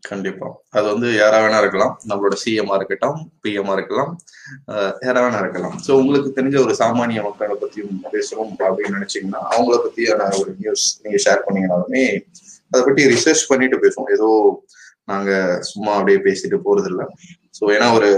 கண்டிப்பா. 0.10 0.48
அது 0.78 0.86
வந்து 0.92 1.08
யாரா 1.22 1.38
வேணா 1.44 1.60
இருக்கலாம். 1.64 1.94
நம்மளோட 2.10 2.36
சிஎம்மா 2.44 2.76
இருக்கட்டும் 2.80 3.18
பிஎம்மா 3.44 3.74
இருக்கலாம் 3.78 4.12
யாரா 5.08 5.22
வேணா 5.26 5.40
இருக்கலாம். 5.44 5.76
சோ 5.86 5.92
உங்களுக்கு 6.02 6.30
தெரிஞ்ச 6.38 6.58
ஒரு 6.66 6.74
சாமானிய 6.82 7.22
மக்களை 7.28 7.56
பத்தியும் 7.64 7.96
பேசணும் 8.16 8.54
அப்படின்னு 8.68 8.98
நினைச்சீங்கன்னா 8.98 9.42
அவங்கள 9.54 9.78
பத்தியான 9.86 10.30
ஒரு 10.42 10.52
நியூஸ் 10.62 10.86
நீங்க 11.04 11.20
ஷேர் 11.26 11.46
பண்ணீங்கனாலுமே 11.48 12.04
அதை 12.72 12.82
பத்தி 12.88 13.04
ரிசர்ச் 13.16 13.44
பண்ணிட்டு 13.52 13.78
பேசுவோம். 13.84 14.12
ஏதோ 14.18 14.30
நாங்க 15.12 15.32
சும்மா 15.72 15.92
அப்படியே 15.98 16.20
பேசிட்டு 16.26 16.58
போறது 16.68 16.90
இல்ல 16.94 17.04
ஸோ 17.58 17.66
ஏன்னா 17.76 17.86
ஒரு 17.98 18.10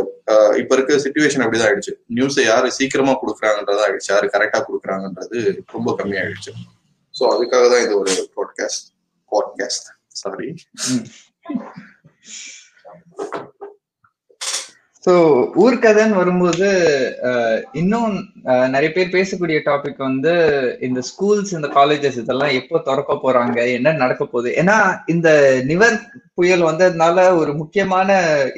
இப்ப 0.61 0.71
இருக்க 0.75 0.93
சுச்சுவேஷன் 1.03 1.43
அப்படிதான் 1.43 1.67
ஆயிடுச்சு. 1.67 1.93
நியூஸை 2.17 2.43
யாரு 2.51 2.67
சீக்கிரமா 2.77 3.13
கொடுக்குறாங்கன்றதா 3.21 3.83
ஆயிடுச்சு. 3.85 4.09
யாரு 4.13 4.27
கரெக்டா 4.33 4.59
கொடுக்குறாங்கன்றது 4.67 5.39
ரொம்ப 5.75 5.89
கம்மியாயிடுச்சு. 5.99 6.51
ஸோ 7.15 7.23
அதுக்காக 7.35 7.67
தான் 7.73 7.83
இது 7.85 7.93
ஒரு 8.01 8.13
பாட்காஸ்ட் 8.37 8.85
பாட்காஸ்ட் 9.31 9.87
சாரி 10.21 10.49
ஸோ 15.03 15.13
ஊர்கதைன்னு 15.61 16.15
வரும்போது 16.15 16.67
இன்னும் 17.73 18.15
அஹ், 18.49 18.67
நிறைய 18.69 18.89
பேர் 18.89 19.13
பேசக்கூடிய 19.13 19.57
டாபிக் 19.65 19.99
வந்து 20.05 20.33
இந்த 20.81 21.01
ஸ்கூல்ஸ் 21.09 21.53
இந்த 21.55 21.67
காலேஜஸ் 21.75 22.17
இதெல்லாம் 22.19 22.55
எப்போ 22.57 22.77
திறக்க 22.79 23.13
போறாங்க 23.21 23.57
என்ன 23.75 23.93
நடக்க 24.01 24.23
போகுது? 24.25 24.49
ஏன்னா 24.61 24.75
இந்த 25.05 25.29
நிவர் 25.65 25.95
புயல் 26.37 26.63
வந்ததுனால 26.67 27.27
ஒரு 27.37 27.53
முக்கியமான 27.53 28.09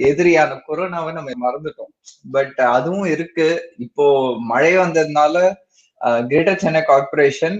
எதிரியான 0.10 0.58
கொரோனாவை 0.66 1.12
நம்ம 1.14 1.36
மறந்துட்டோம். 1.44 1.92
பட் 2.28 2.58
அதுவும் 2.74 3.08
இருக்கு. 3.08 3.48
இப்போ 3.80 4.08
மழை 4.52 4.74
வந்ததுனால 4.78 5.36
greater 6.28 6.62
Chennai 6.62 6.82
corporation 6.86 7.58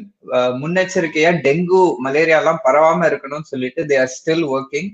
முன்னெச்சரிக்கையா 0.62 1.32
dengue 1.44 1.82
malaria 2.06 2.40
எல்லாம் 2.40 2.64
பரவாம 2.66 3.10
இருக்கணும்னு 3.10 3.52
சொல்லிட்டு 3.52 3.82
தே 3.90 3.98
ஆர் 4.00 4.14
ஸ்டில் 4.16 4.46
ஒர்க்கிங் 4.54 4.90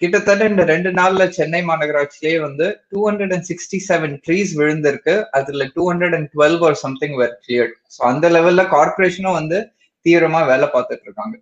கிட்டத்தட்ட 0.00 0.42
இந்த 0.52 0.64
ரெண்டு 0.70 0.90
நாள்ல 0.98 1.22
சென்னை 1.36 1.60
மாநகராட்சியிலே 1.68 2.34
வந்து 2.44 2.66
two 2.90 2.98
hundred 3.08 3.32
and 3.36 3.46
sixty 3.50 3.78
seven 3.88 4.14
trees 4.26 4.52
விழுந்திருக்கு. 4.60 5.14
அதுல 5.38 5.66
two 5.76 5.84
hundred 5.90 6.14
and 6.18 6.28
twelve 6.34 6.58
are 6.68 6.78
something 6.84 7.16
were 7.20 7.34
cleared 7.44 7.74
so 7.96 8.00
அந்த 8.12 8.28
லெவல்ல 8.36 8.64
கார்பரேஷனும் 8.76 9.38
வந்து 9.40 9.58
தீவிரமா 10.06 10.40
வேலை 10.52 10.68
பார்த்துட்டு 10.74 11.06
இருக்காங்க. 11.08 11.36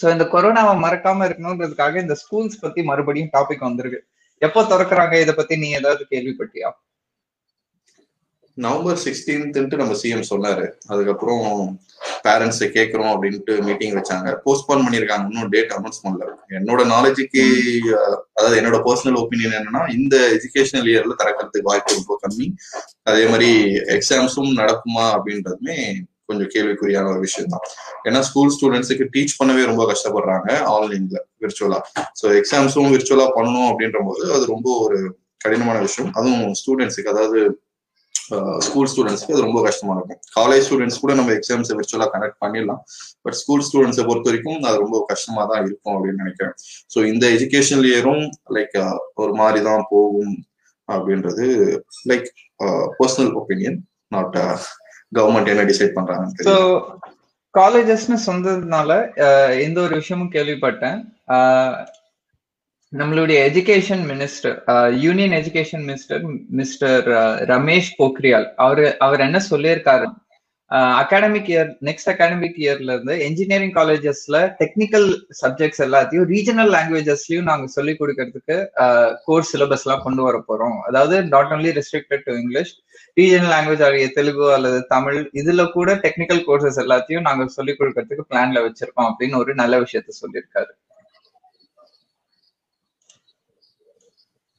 ஸோ 0.00 0.06
இந்த 0.14 0.24
கொரோனாவை 0.34 0.74
மறக்காம 0.84 1.26
இருக்கணுன்றதுக்காக 1.28 1.96
இந்த 2.04 2.14
ஸ்கூல்ஸ் 2.22 2.62
பத்தி 2.64 2.80
மறுபடியும் 2.90 3.32
டாபிக் 3.36 3.66
வந்திருக்கு. 3.68 4.00
எப்போ 4.46 4.60
திறக்கிறாங்க? 4.72 5.14
இதை 5.24 5.32
பத்தி 5.40 5.54
நீ 5.62 5.68
ஏதாவது 5.80 6.02
கேள்விப்பட்டியா? 6.12 6.68
நவம்பர் 8.64 9.00
சிக்ஸ்டீன்த்துன்ட்டு 9.04 9.80
நம்ம 9.80 9.94
சிஎம் 10.00 10.28
சொன்னாரு. 10.30 10.64
அதுக்கப்புறம் 10.92 11.44
பேரண்ட்ஸை 12.26 12.66
கேட்குறோம் 12.76 13.10
அப்படின்ட்டு 13.14 13.54
மீட்டிங் 13.66 13.94
வச்சாங்க. 13.98 14.28
போஸ்ட்போன் 14.44 14.84
பண்ணியிருக்காங்க. 14.86 15.24
இன்னும் 15.30 15.50
டேட் 15.54 15.72
அனௌன்ஸ் 15.76 16.02
பண்ணல. 16.04 16.26
என்னோட 16.58 16.80
நாலேஜுக்கு 16.94 17.42
அதாவது 18.38 18.58
என்னோட 18.60 18.78
பர்சனல் 18.86 19.18
ஒப்பீனியன் 19.22 19.56
என்னன்னா 19.60 19.82
இந்த 19.96 20.16
எஜுகேஷனல் 20.36 20.88
இயர்ல 20.92 21.16
திறக்கிறதுக்கு 21.22 21.68
வாய்ப்பு 21.70 21.98
ரொம்ப 22.00 22.18
கம்மி. 22.24 22.48
அதே 23.12 23.24
மாதிரி 23.32 23.50
எக்ஸாம்ஸும் 23.96 24.52
நடக்குமா 24.62 25.06
அப்படின்றதுமே 25.16 25.78
கொஞ்சம் 26.30 26.50
கேள்விக்குறியான 26.54 27.08
ஒரு 27.12 27.20
விஷயம் 27.26 27.52
தான் 27.54 27.64
ஏன்னா 28.08 28.20
ஸ்கூல் 28.26 28.52
ஸ்டூடெண்ட்ஸுக்கு 28.56 29.06
டீச் 29.14 29.38
பண்ணவே 29.38 29.62
ரொம்ப 29.70 29.84
கஷ்டப்படுறாங்க 29.92 30.48
ஆன்லைன்ல 30.74 31.18
விர்ச்சுவலா 31.44 31.80
ஸோ 32.20 32.26
எக்ஸாம்ஸும் 32.40 32.92
விர்ச்சுவலா 32.94 33.26
பண்ணணும் 33.38 33.68
அப்படின்ற 33.70 34.00
போது 34.10 34.26
அது 34.36 34.44
ரொம்ப 34.54 34.68
ஒரு 34.84 34.98
கடினமான 35.44 35.76
விஷயம். 35.86 36.12
அதுவும் 36.18 36.54
ஸ்டூடெண்ட்ஸுக்கு 36.60 37.12
அதாவது 37.12 37.40
ஸ்கூல் 38.66 38.88
ஸ்டூடெண்ட்ஸ்க்கு 38.90 39.34
அது 39.36 39.46
ரொம்ப 39.46 39.60
கஷ்டமா 39.66 39.92
இருக்கும். 39.96 40.20
காலேஜ் 40.38 40.64
ஸ்டூடெண்ட்ஸ் 40.66 41.00
கூட 41.02 41.12
நம்ம 41.20 41.32
எக்ஸாம்ஸை 41.38 41.74
விர்ச்சுவலா 41.78 42.06
கனெக்ட் 42.14 42.38
பண்ணிடலாம். 42.44 42.82
பட் 43.24 43.36
ஸ்கூல் 43.40 43.64
ஸ்டூடெண்ட்ஸை 43.68 44.04
பொறுத்த 44.08 44.30
வரைக்கும் 44.30 44.66
அது 44.68 44.76
ரொம்ப 44.84 44.98
கஷ்டமா 45.12 45.44
தான் 45.52 45.62
இருக்கும் 45.66 45.94
அப்படின்னு 45.96 46.22
நினைக்கிறேன். 46.24 46.54
ஸோ 46.94 46.98
இந்த 47.12 47.24
எஜுகேஷனல் 47.36 47.88
இயரும் 47.92 48.24
லைக் 48.56 48.76
ஒரு 49.24 49.34
மாதிரி 49.40 49.62
தான் 49.68 49.84
போகும் 49.92 50.34
அப்படின்றது 50.88 51.46
like 52.10 52.28
personal 53.00 53.32
opinion 53.40 53.78
not 54.16 54.36
government 55.18 55.52
என்ன 55.54 55.64
டிசைட் 55.70 55.96
தெரியல. 56.40 56.66
காலேஜஸ்னு 57.54 58.16
சொன்னதுனால 58.26 58.90
இந்த 59.66 59.78
ஒரு 59.86 59.94
விஷயமும் 60.00 60.34
கேள்விப்பட்டேன். 60.34 61.00
நம்மளுடைய 62.98 63.38
education 63.48 64.00
minister 64.10 64.56
union 65.02 65.34
education 65.38 65.84
minister 65.88 66.22
mister 66.60 67.04
Ramesh 67.50 67.90
Pokhriyal 67.98 68.46
அவர் 68.64 68.82
அவர் 69.04 69.20
என்ன 69.26 69.38
சொல்லியிருக்காரு? 69.50 70.06
அகாடமிக் 71.02 71.50
இயர் 71.52 71.70
நெக்ஸ்ட் 71.88 72.10
அகாடமிக் 72.12 72.58
இயர்ல 72.64 72.94
இருந்து 72.96 73.14
இன்ஜினியரிங் 73.28 73.72
காலேஜஸ்ல 73.78 74.40
டெக்னிக்கல் 74.60 75.08
சப்ஜெக்ட்ஸ் 75.42 75.82
எல்லாத்தையும் 75.86 76.26
ரீஜனல் 76.32 76.72
லாங்குவேஜஸ்லயும் 76.76 77.48
நாங்க 77.50 77.66
சொல்லிக் 77.76 78.00
கொடுக்கறதுக்கு 78.00 78.58
கோர்ஸ் 79.28 79.52
சிலபஸ் 79.52 79.86
எல்லாம் 79.86 80.04
கொண்டு 80.06 80.22
வர 80.28 80.42
போறோம். 80.50 80.76
அதாவது 80.88 81.16
not 81.34 81.54
only 81.56 81.72
restricted 81.78 82.26
to 82.28 82.34
English 82.42 82.74
regional 83.16 83.52
language 83.54 83.86
ஆகிய 83.88 84.10
தெலுங்கு 84.18 84.46
அல்லது 84.58 84.80
தமிழ் 84.94 85.20
இதுல 85.42 85.64
கூட 85.78 85.98
டெக்னிக்கல் 86.04 86.44
கோர்சஸ் 86.50 86.82
எல்லாத்தையும் 86.84 87.26
நாங்க 87.30 87.50
சொல்லிக் 87.58 87.80
கொடுக்கறதுக்கு 87.80 88.30
பிளான்ல 88.32 88.66
வச்சிருக்கோம் 88.68 89.10
அப்படின்னு 89.10 89.42
ஒரு 89.44 89.54
நல்ல 89.62 89.76
விஷயத்த 89.86 90.20
சொல்லியிருக்காரு. 90.22 90.72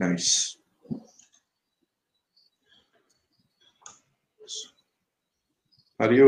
நைஸ் 0.02 0.32
நிறைய 6.02 6.24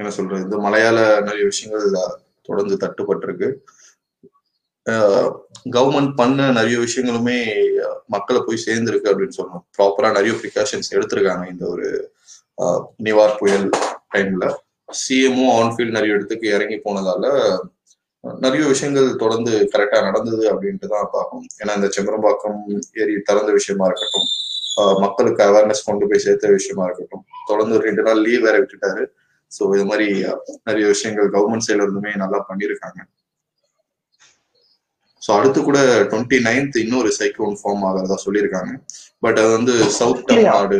என்ன 0.00 0.10
சொல்றது? 0.16 0.42
இந்த 0.46 0.56
மலையாள 0.64 0.98
நிறைய 1.20 1.44
விஷயங்கள் 1.52 1.86
தொடர்ந்து 2.48 2.74
தட்டுப்பட்டிருக்கு. 2.82 3.48
கவர்மெண்ட் 5.76 6.12
பண்ண 6.20 6.50
நிறைய 6.58 6.76
விஷயங்களுமே 6.84 7.38
மக்களை 8.14 8.40
போய் 8.44 8.64
சேர்ந்திருக்கு 8.66 9.10
அப்படின்னு 9.12 9.38
சொல்லணும். 9.38 9.64
ப்ராப்பரா 9.76 10.10
நிறைய 10.16 10.34
ப்ரிகாஷன்ஸ் 10.42 10.94
எடுத்திருக்காங்க 10.96 11.44
இந்த 11.52 11.64
ஒரு 11.74 11.88
நிவார் 13.06 13.36
புயல் 13.40 13.66
டைம்ல 14.14 14.46
சிஎம்ஓ 14.88 15.48
ஆன்ஃபீல்ட் 15.62 15.96
நிறைய 15.96 16.16
இடத்துக்கு 16.16 16.46
இறங்கி 16.56 16.78
போனதால 16.86 17.24
நிறைய 18.44 18.62
விஷயங்கள் 18.72 19.08
தொடர்ந்து 19.22 19.52
கரெக்டா 19.72 19.98
நடந்தது 20.08 20.44
அப்படின்ட்டு 20.52 20.92
தான் 20.94 21.10
பார்க்கணும். 21.16 21.46
ஏன்னா 21.60 21.72
இந்த 21.78 21.88
செம்பரம்பாக்கம் 21.96 22.58
ஏரி 23.02 23.14
திறந்த 23.28 23.50
விஷயமா 23.58 23.86
இருக்கட்டும் 23.90 24.28
மக்களுக்கு 25.04 25.42
அவேர்னஸ் 25.46 25.86
கொண்டு 25.86 26.08
போய் 26.10 26.24
சேர்த்த 26.24 26.50
விஷயமா 26.58 26.84
இருக்கட்டும் 26.88 27.24
தொடர்ந்து 27.50 27.76
ஒரு 27.76 27.84
ரெண்டு 27.88 28.02
நாள் 28.08 28.20
லீவ் 28.26 28.44
வேற 28.46 28.56
விட்டுட்டாரு. 28.62 29.04
ஸோ 29.52 29.62
இது 29.76 29.84
மாதிரி 29.90 30.06
நிறைய 30.68 30.84
விஷயங்கள் 30.94 31.32
கவர்மெண்ட் 31.36 31.66
சைட்ல 31.66 31.86
இருந்துமே 31.86 32.12
நல்லா 32.22 32.38
பண்ணியிருக்காங்க. 32.48 33.00
ஸோ 35.22 35.30
அடுத்து 35.38 35.60
கூட 35.68 35.78
டுவெண்ட்டி 36.10 36.38
நைன்த் 36.48 36.76
இன்னொரு 36.84 37.10
சைக்ளோன் 37.18 37.58
ஃபார்ம் 37.60 37.84
ஆகிறதா 37.88 38.18
சொல்லியிருக்காங்க. 38.26 38.72
பட் 39.24 39.38
அது 39.42 39.50
வந்து 39.58 39.74
சவுத் 39.98 40.20
அப்படியா? 40.22 40.52
தமிழ்நாடு 40.52 40.78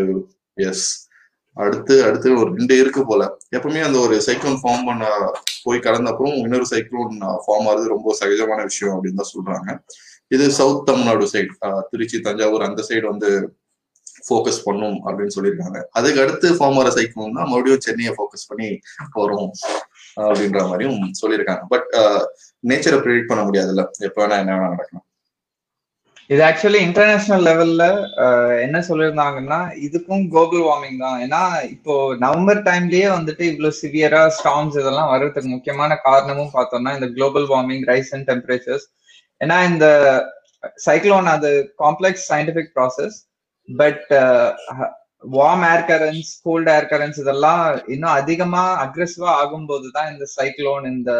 எஸ் 0.68 0.86
அடுத்து 1.56 1.94
அடுத்து 2.06 2.28
ஒரு 2.40 2.50
ரெண்டு 2.58 2.74
இருக்கு 2.82 3.02
போல. 3.10 3.22
எப்பவுமே 3.56 3.80
அந்த 3.86 3.98
ஒரு 4.06 4.16
சைக்ளோன் 4.26 4.58
ஃபார்ம் 4.62 4.84
பண்ண 4.88 5.04
போய் 5.64 5.84
கடந்த 5.86 6.10
அப்புறம் 6.12 6.36
இன்னொரு 6.42 6.66
சைக்ளோன் 6.72 7.14
ஃபார்ம் 7.44 7.66
ஆகுறது 7.70 7.94
ரொம்ப 7.94 8.14
சகஜமான 8.20 8.60
விஷயம் 8.70 8.94
அப்படின்னு 8.96 9.20
தான் 9.22 9.32
சொல்றாங்க. 9.34 9.70
இது 10.34 10.44
சவுத் 10.58 10.84
தமிழ்நாடு 10.90 11.26
சைடு 11.32 11.72
திருச்சி 11.92 12.18
தஞ்சாவூர் 12.26 12.66
அந்த 12.68 12.84
சைடு 12.90 13.06
வந்து 13.12 13.30
ஃபோக்கஸ் 14.28 14.62
பண்ணும் 14.66 14.98
அப்படின்னு 15.06 15.34
சொல்லியிருக்காங்க. 15.36 15.78
அதுக்கு 15.98 16.22
அடுத்து 16.22 16.48
ஃபார்ம் 16.58 16.78
ஆகிற 16.80 16.90
சைக்ளோன் 16.98 17.36
தான் 17.38 17.50
மறுபடியும் 17.52 17.84
சென்னையை 17.86 18.12
ஃபோக்கஸ் 18.16 18.48
பண்ணி 18.50 18.68
வரும் 19.18 19.50
அப்படின்ற 20.28 20.60
மாதிரியும் 20.70 20.98
சொல்லியிருக்காங்க. 21.22 21.64
பட் 21.74 21.88
நேச்சரை 22.70 22.98
ப்ரிடிக்ட் 23.04 23.30
பண்ண 23.32 23.42
முடியாதுல்ல. 23.48 23.84
எப்போ 24.08 24.20
வேணா 24.22 24.38
என்ன 24.42 24.54
வேணா 24.56 24.72
நடக்கலாம். 24.74 25.06
இது 26.30 26.40
ஆக்சுவலி 26.46 26.80
இன்டர்நேஷனல் 26.86 27.44
லெவல்ல 27.48 27.84
என்ன 28.64 28.78
சொல்லியிருந்தாங்கன்னா 28.88 29.60
இதுக்கும் 29.86 30.24
குளோபல் 30.32 30.64
வார்மிங் 30.66 30.98
தான். 31.04 31.18
ஏன்னா 31.24 31.40
இப்போ 31.74 31.94
நவம்பர் 32.24 32.60
டைம்லயே 32.66 33.06
வந்துட்டு 33.14 33.44
இவ்வளவு 33.50 33.78
சிவியரா 33.80 34.22
ஸ்டாம்ஸ் 34.38 34.76
இதெல்லாம் 34.80 35.12
வர்றதுக்கு 35.12 35.54
முக்கியமான 35.54 35.96
காரணமும் 36.08 36.52
பார்த்தோம்னா 36.56 36.92
இந்த 36.98 37.08
global 37.16 37.48
warming 37.52 37.86
rise 37.92 38.12
and 38.16 38.28
temperatures 38.32 38.86
ஏன்னா 39.40 39.56
இந்த 39.70 39.86
சைக்ளோன் 40.86 41.32
அது 41.36 41.50
complex 41.84 42.28
scientific 42.32 42.70
process 42.76 43.16
but 43.68 44.06
warm 45.36 45.64
air 45.72 45.84
currents 45.90 46.30
cold 46.46 46.70
air 46.76 46.90
currents 46.92 47.18
இதெல்லாம் 47.22 47.62
இன்னும் 47.94 48.16
அதிகமா 48.20 48.64
அக்ரெசிவா 48.84 49.30
ஆகும்போது 49.40 49.86
தான் 49.96 50.10
இந்த 50.12 50.24
சைக்ளோன் 50.36 50.84
இந்த 50.94 51.12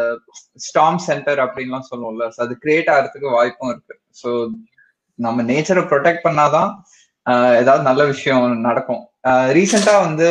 ஸ்டாம் 0.66 1.00
சென்டர் 1.08 1.40
அப்படின்லாம் 1.46 1.90
சொல்லுவோம்ல. 1.90 2.26
அது 2.44 2.54
கிரியேட் 2.64 2.90
ஆகிறதுக்கு 2.94 3.36
வாய்ப்பும் 3.38 3.72
இருக்கு. 3.74 3.96
ஸோ 4.20 4.28
நம்ம 5.18 5.42
நேச்சரை 5.42 5.82
ப்ரொடெக்ட் 5.90 6.26
பண்ணாதான் 6.26 6.70
ஏதாவது 7.60 7.82
நல்ல 7.82 8.02
விஷயம் 8.04 8.44
நடக்கும். 8.60 9.02
ரீசெண்டா 9.56 9.94
வந்து 10.06 10.28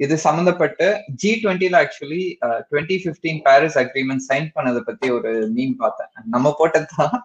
இது 0.00 0.14
சம்மந்தப்பட்டு 0.24 0.86
G 1.14 1.30
டுவெண்ட்டில 1.42 1.76
actually 1.82 2.22
twenty 2.68 2.96
fifteen 3.02 3.40
Paris 3.44 3.78
agreement 3.78 4.26
sign 4.28 4.48
பண்ணதை 4.56 4.80
பத்தி 4.80 5.06
ஒரு 5.10 5.30
மீன் 5.48 5.74
பார்த்தேன். 5.76 6.10
நம்ம 6.26 6.52
போட்டதுதான் 6.58 7.16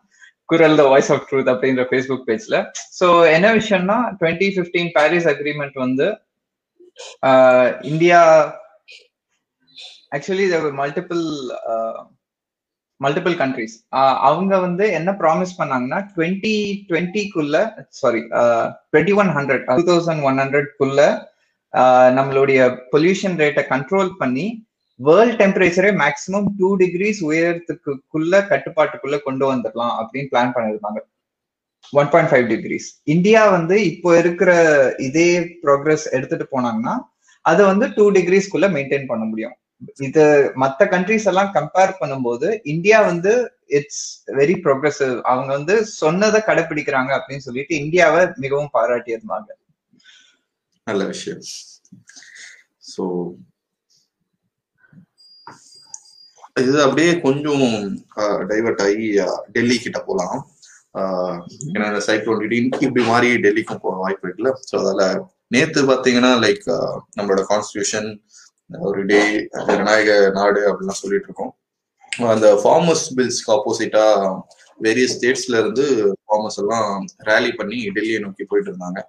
Kural 0.49 0.79
the 0.79 0.83
voice 0.87 1.11
of 1.11 1.25
truth 1.27 1.51
அப்படின்ற 1.53 1.83
ஃபேஸ்புக் 1.89 2.25
பேஜ்ல 2.29 2.55
ஸோ 2.99 3.07
என்ன 3.35 3.47
விஷயம்னா 3.59 3.97
டுவெண்ட்டி 4.19 4.49
ஃபிஃப்டீன் 4.55 4.91
பாரிஸ் 4.91 5.29
அக்ரிமெண்ட் 5.33 5.77
வந்து 5.77 6.07
ஆஹ் 7.27 7.69
India 7.91 8.21
actually 10.15 10.45
multiple 10.81 11.23
multiple 13.01 13.35
countries 13.41 13.75
அவங்க 14.27 14.53
வந்து 14.65 14.85
என்ன 14.97 15.11
ப்ராமிஸ் 15.21 15.53
பண்ணாங்கன்னா 15.59 15.99
twenty 16.15 16.55
டுவெண்ட்டிக்குள்ள 16.89 17.57
sorry 18.01 18.21
twenty 18.91 19.15
one 19.21 19.31
hundred 19.37 19.63
two 19.69 19.85
thousand 19.91 20.23
one 20.29 20.39
ஹண்ட்ரட்குள்ள 20.43 21.01
நம்மளுடைய 22.19 22.59
பொல்யூஷன் 22.93 23.37
ரேட்டை 23.41 23.63
கண்ட்ரோல் 23.73 24.11
பண்ணி 24.21 24.45
வேர்ல்ட் 24.99 25.39
டெம்பரேச்சரே 25.41 25.91
மேக்ஸிமம் 26.01 26.47
டூ 26.59 26.69
டிகிரிஸ் 26.75 27.21
உயரத்துக்குள்ள 27.29 28.33
கட்டுப்பாட்டுக்குள்ள 28.51 29.17
கொண்டு 29.27 29.45
வந்துடலாம் 29.51 29.93
அப்படின்னு 30.01 30.31
பிளான் 30.33 30.53
பண்ணிருந்தாங்க 30.57 31.01
one 31.93 32.11
point 32.11 32.31
five 32.31 32.47
degrees 32.47 32.89
India 33.13 33.41
வந்து 33.49 33.75
இப்போ 33.91 34.09
இருக்கிற 34.19 34.51
இதே 35.07 35.29
ப்ரோக்ரஸ் 35.63 36.05
எடுத்துட்டு 36.15 36.45
போனாங்கன்னா 36.51 36.93
அதை 37.45 37.63
வந்து 37.65 37.85
டூ 37.97 38.05
டிகிரிஸ்க்குள்ள 38.09 38.67
மெயின்டைன் 38.75 39.09
பண்ண 39.11 39.23
முடியும். 39.25 39.55
இது 40.07 40.23
மத்த 40.63 40.87
கண்ட்ரிஸ் 40.93 41.27
எல்லாம் 41.31 41.51
கம்பேர் 41.57 41.93
பண்ணும்போது 42.01 42.47
இந்தியா 42.73 42.97
வந்து 43.11 43.31
இட்ஸ் 43.77 44.03
வெரி 44.39 44.55
ப்ரோக்ரஸிவ் 44.65 45.15
அவங்க 45.31 45.49
வந்து 45.57 45.75
சொன்னதை 46.01 46.41
கடைபிடிக்கிறாங்க 46.49 47.11
அப்படின்னு 47.17 47.45
சொல்லிட்டு 47.47 47.75
இந்தியாவை 47.83 48.23
மிகவும் 48.43 48.73
பாராட்டி 48.77 49.15
இருந்தாங்க 49.17 49.49
நல்ல 50.87 51.03
விஷயம். 51.13 51.41
ஸோ 52.91 53.03
இது 56.63 56.79
அப்படியே 56.85 57.11
கொஞ்சம் 57.25 57.65
டைவர்ட் 58.49 58.81
ஆகி 58.85 59.05
டெல்லி 59.55 59.77
கிட்ட 59.83 59.99
போலாம். 60.07 60.39
ஏன்னா 61.73 61.85
இந்த 61.91 62.01
சைக்ளோன் 62.07 62.41
திடீர்னு 62.43 62.81
இப்படி 62.87 63.03
மாறி 63.11 63.29
டெல்லிக்கும் 63.45 63.83
போக 63.83 63.95
வாய்ப்பு 64.03 64.25
இருக்குல்ல. 64.27 64.51
ஸோ 64.69 64.73
அதால 64.81 65.03
நேத்து 65.55 65.81
பாத்தீங்கன்னா 65.91 66.31
லைக் 66.45 66.67
நம்மளோட 67.17 67.41
கான்ஸ்டியூஷன் 67.51 68.09
ஒரு 68.87 69.01
டே 69.11 69.19
ஜனநாயக 69.67 70.11
நாடு 70.39 70.61
அப்படிலாம் 70.69 71.01
சொல்லிட்டு 71.03 71.27
இருக்கோம் 71.29 71.53
அந்த 72.33 72.47
ஃபார்மர்ஸ் 72.61 73.05
பில்ஸ்க்கு 73.17 73.53
ஆப்போசிட்டா 73.57 74.05
வேரியஸ் 74.85 75.15
ஸ்டேட்ஸ்ல 75.15 75.55
இருந்து 75.61 75.85
ஃபார்மர்ஸ் 76.25 76.59
எல்லாம் 76.61 76.91
ரேலி 77.29 77.51
பண்ணி 77.59 77.77
டெல்லியை 77.95 78.19
நோக்கி 78.23 78.43
போயிட்டு 78.51 78.69
இருந்தாங்க. 78.71 78.99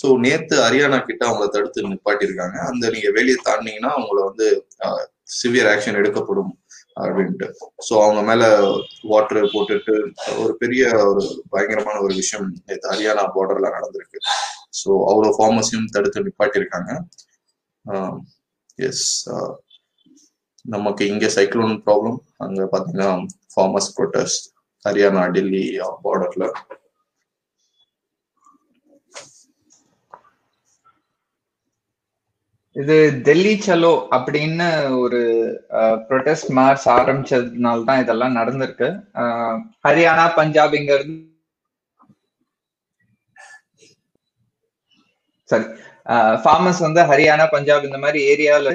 ஸோ 0.00 0.06
நேத்து 0.24 0.56
ஹரியானா 0.64 0.98
கிட்ட 1.08 1.22
அவங்கள 1.28 1.46
தடுத்து 1.54 1.92
நிப்பாட்டியிருக்காங்க. 1.92 2.56
அந்த 2.70 2.90
நீங்க 2.94 3.10
வெளியே 3.18 3.38
தாண்டினீங்கன்னா 3.48 3.92
அவங்கள 3.96 4.18
வந்து 4.30 4.48
சிவியர் 5.40 5.70
ஆக்ஷன் 5.72 5.98
எடுக்கப்படும் 6.00 6.52
அப்படின்ட்டு. 7.02 7.46
ஸோ 7.86 7.92
அவங்க 8.04 8.22
மேல 8.30 8.42
வாட்டர் 9.12 9.52
போட்டுட்டு 9.54 9.94
ஒரு 10.42 10.52
பெரிய 10.62 10.90
ஒரு 11.10 11.22
பயங்கரமான 11.54 12.00
ஒரு 12.06 12.14
விஷயம் 12.22 12.46
நேற்று 12.66 12.90
ஹரியானா 12.92 13.24
பார்டர்ல 13.36 13.70
நடந்திருக்கு. 13.76 14.20
ஸோ 14.80 14.90
அவ்வளோ 15.10 15.32
ஃபார்மஸையும் 15.38 15.90
தடுத்து 15.96 16.26
நிப்பாட்டியிருக்காங்க. 16.28 16.90
எஸ் 18.78 19.06
uh, 19.30 19.50
நமக்கு 20.64 21.02
இங்க 21.06 21.26
சைக்ளோன் 21.36 21.74
ப்ராப்ளம் 21.86 22.18
அங்க 22.38 22.66
பாத்தீங்கன்னா 22.72 23.10
farmers 23.54 23.90
protest 23.96 24.44
Haryana 24.84 25.24
Delhi 25.30 25.64
uh, 25.80 25.92
பார்டர்ல 26.04 26.46
இது 32.76 32.94
டெல்லி 33.24 33.54
சலோ 33.58 33.90
அப்படின்னு 34.16 34.66
ஒரு 34.98 35.20
uh, 35.78 35.94
ப்ரொட்டஸ்ட் 36.08 36.50
மார்ச் 36.58 36.86
ஆரம்பிச்சதுனால 36.94 37.84
தான் 37.84 38.02
இதெல்லாம் 38.02 38.38
நடந்திருக்கு. 38.38 38.88
ஹரியானா 39.86 40.26
பஞ்சாப் 40.38 40.76
இங்க 40.80 40.92
இருந்து 40.98 41.18
சரி 45.48 45.66
ஃபார்மர்ஸ் 46.06 46.80
வந்து 46.86 47.00
ஹரியானா 47.00 47.46
பஞ்சாப் 47.50 47.84
இந்த 47.84 47.98
மாதிரி 47.98 48.20
ஏரியால 48.32 48.70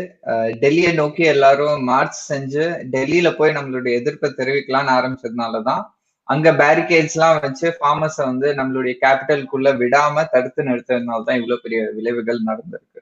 டெல்லியை 0.63 0.93
நோக்கி 0.93 1.23
எல்லாரும் 1.23 1.83
மார்ச் 1.83 2.19
செஞ்சு 2.31 2.65
டெல்லியில 2.95 3.35
போய் 3.37 3.55
நம்மளுடைய 3.55 3.93
எதிர்ப்பை 4.01 4.29
தெரிவிக்கலாம்னு 4.37 4.93
ஆரம்பிச்சதுனாலதான் 4.97 5.83
அங்க 6.23 6.51
பேரிகேட்ஸ் 6.51 7.17
எல்லாம் 7.17 7.39
வச்சு 7.41 7.67
ஃபார்மர்ஸை 7.79 8.23
வந்து 8.31 8.47
நம்மளுடைய 8.53 8.93
கேபிட்டலுக்குள்ள 9.03 9.69
விடாம 9.83 10.25
தடுத்து 10.31 10.63
நிறுத்ததுனால 10.63 11.23
தான் 11.23 11.39
இவ்வளவு 11.41 11.61
பெரிய 11.61 11.81
விளைவுகள் 11.97 12.47
நடந்திருக்கு. 12.49 13.01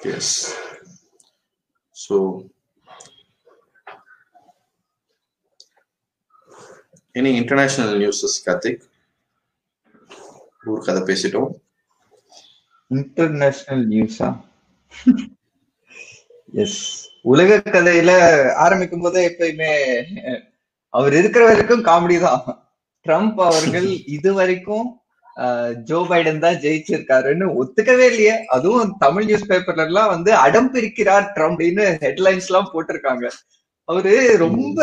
Yes. 0.00 0.28
Any 7.14 7.30
international 7.40 7.94
newses 7.98 8.38
Karthik 8.46 8.82
ஊர் 10.64 10.86
கதை 10.86 11.02
பேசிட்டோம். 11.10 11.52
இன்டர்நேஷனல் 12.94 13.84
நியூஸா 13.92 14.28
எஸ் 16.64 16.80
உலக 17.32 17.60
கதையில 17.74 18.10
ஆரம்பிக்கும் 18.64 19.04
போதே 19.04 19.22
எப்பயுமே 19.30 19.72
அவர் 20.94 21.14
இருக்கிற 21.20 21.42
வரைக்கும் 21.48 21.86
காமெடி 21.88 22.16
தான். 22.24 22.42
ட்ரம்ப் 23.06 23.40
அவர்கள் 23.46 23.88
இது 24.16 24.30
வரைக்கும் 24.40 24.86
ஜோ 25.88 25.98
பைடன் 26.10 26.42
தான் 26.44 26.60
ஜெயிச்சிருக்காருன்னு 26.64 27.46
ஒத்துக்கவே 27.60 28.04
இல்லையே. 28.10 28.34
அதுவும் 28.54 28.92
தமிழ் 29.04 29.26
நியூஸ் 29.28 29.48
பேப்பர்ல 29.50 29.86
எல்லாம் 29.90 30.12
வந்து 30.12 30.30
அடம் 30.44 30.70
பிரிக்கிறார் 30.74 31.26
ட்ரம்ப் 31.36 31.62
ஹெட்லைன்ஸ் 32.04 32.48
எல்லாம் 32.50 32.70
போட்டிருக்காங்க. 32.74 33.24
அவரு 33.88 34.12
ரொம்ப 34.44 34.78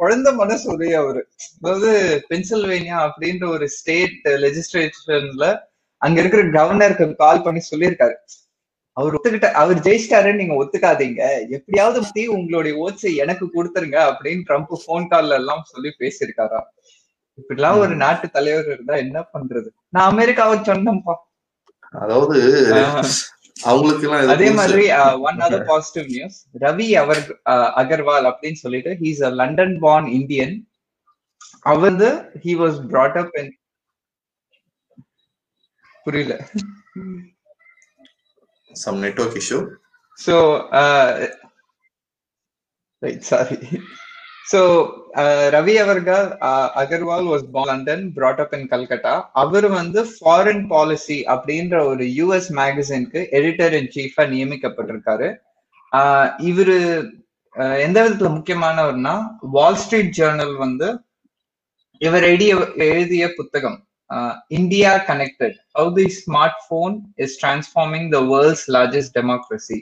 குழந்தை 0.00 0.30
மனசு 0.42 0.66
உடைய 0.74 1.00
அவரு. 1.02 1.22
அதாவது 1.58 1.90
பென்சில்வேனியா 2.30 2.98
அப்படின்ற 3.06 3.44
ஒரு 3.56 3.66
ஸ்டேட் 3.78 4.28
லெஜிஸ்லேஷன்ல 4.44 5.48
அங்க 6.02 6.16
இருக்கிற 6.22 6.42
கவர்னருக்கு 6.58 7.06
கால் 7.22 7.44
பண்ணி 7.46 7.60
சொல்லியிருக்காரு. 7.70 8.16
அவர் 8.96 9.14
ஒத்துக்கிட்ட 9.16 9.48
அவர் 9.60 9.78
ஜெயிச்சிட்டாருன்னு 9.86 10.40
நீங்க 10.40 10.54
ஒத்துக்காதீங்க. 10.62 11.22
எப்படியாவது 11.56 11.98
பத்தி 12.04 12.22
உங்களுடைய 12.36 12.72
ஓட்ஸை 12.84 13.12
எனக்கு 13.24 13.46
கொடுத்துருங்க 13.54 13.98
அப்படின்னு 14.10 14.46
ட்ரம்ப் 14.48 14.74
போன் 14.86 15.08
கால்ல 15.12 15.38
எல்லாம் 15.42 15.64
சொல்லி 15.72 15.90
பேசியிருக்காரா? 16.02 16.60
இப்படிலாம் 17.40 17.80
ஒரு 17.84 17.94
நாட்டு 18.04 18.26
தலைவர் 18.36 18.70
இருந்தா 18.74 18.94
என்ன 19.04 19.18
பண்றது? 19.34 19.68
நான் 19.94 20.10
அமெரிக்காவை 20.12 20.56
சொன்னேன்ப்பா. 20.70 21.14
அதாவது 22.04 22.38
அவங்களுக்கு 23.68 24.08
அதே 24.34 24.48
மாதிரி 24.58 24.82
one 25.28 25.38
other 25.44 25.64
positive 25.70 26.08
news 26.14 26.36
Ravi 26.64 26.88
அவர் 27.02 27.22
அகர்வால் 27.82 28.28
அப்படின்னு 28.30 28.60
சொல்லிட்டு 28.64 28.90
he's 29.02 29.22
a 29.28 29.30
London 29.40 29.74
born 29.84 30.08
Indian 30.18 30.54
our 31.72 31.96
he 32.44 32.54
was 32.62 32.78
brought 32.92 33.18
up 33.22 33.34
in 33.42 33.50
புரியல. 36.08 36.34
Some 38.84 39.00
network 39.06 39.38
issue 39.42 39.60
so 40.18 40.36
right 43.02 43.26
sorry 43.30 43.58
so 44.52 44.60
Ravi 45.54 45.74
அவர்கள் 45.82 46.26
Agarwal 46.82 47.26
was 47.30 47.44
London 47.70 48.04
brought 48.16 48.40
up 48.44 48.54
in 48.58 48.68
Calcutta 48.72 49.14
அவர் 49.42 49.66
வந்து 49.78 50.00
foreign 50.12 50.64
policy 50.72 51.18
அப்படின்ற 51.34 51.74
ஒரு 51.90 52.04
US 52.18 52.50
மேகசினுக்கு 52.60 53.20
editor 53.38 53.76
இன் 53.80 53.90
சீஃபா 53.96 54.24
நியமிக்கப்பட்டிருக்காரு. 54.34 55.28
இவரு 56.50 56.78
எந்த 57.86 57.98
விதத்துல 58.04 58.30
முக்கியமானவர்னா 58.36 59.14
வால் 59.56 59.78
ஸ்ட்ரீட் 59.82 60.16
ஜேர்னல் 60.18 60.56
வந்து 60.64 60.88
இவர் 62.00 62.26
எழுதிய 62.30 62.54
எழுதிய 62.88 63.26
புத்தகம். 63.38 63.78
India 64.50 64.90
connected 65.08 65.56
how 65.78 65.90
the 65.98 66.06
smart 66.18 66.58
smartphone 66.60 66.94
is 67.24 67.36
transforming 67.42 68.06
the 68.10 68.20
world's 68.32 68.66
largest 68.70 69.10
democracy. 69.12 69.80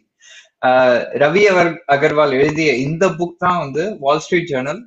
Ravi 1.22 1.42
அவர் 1.46 1.70
அகர்வால் 1.94 2.32
எழுதிய 2.32 2.70
இந்த 2.86 3.04
புக் 3.10 3.34
தான் 3.38 3.58
வந்து 3.58 3.82
வால் 4.00 4.22
ஸ்ட்ரீட் 4.24 4.50
ஜேர்னல் 4.52 4.82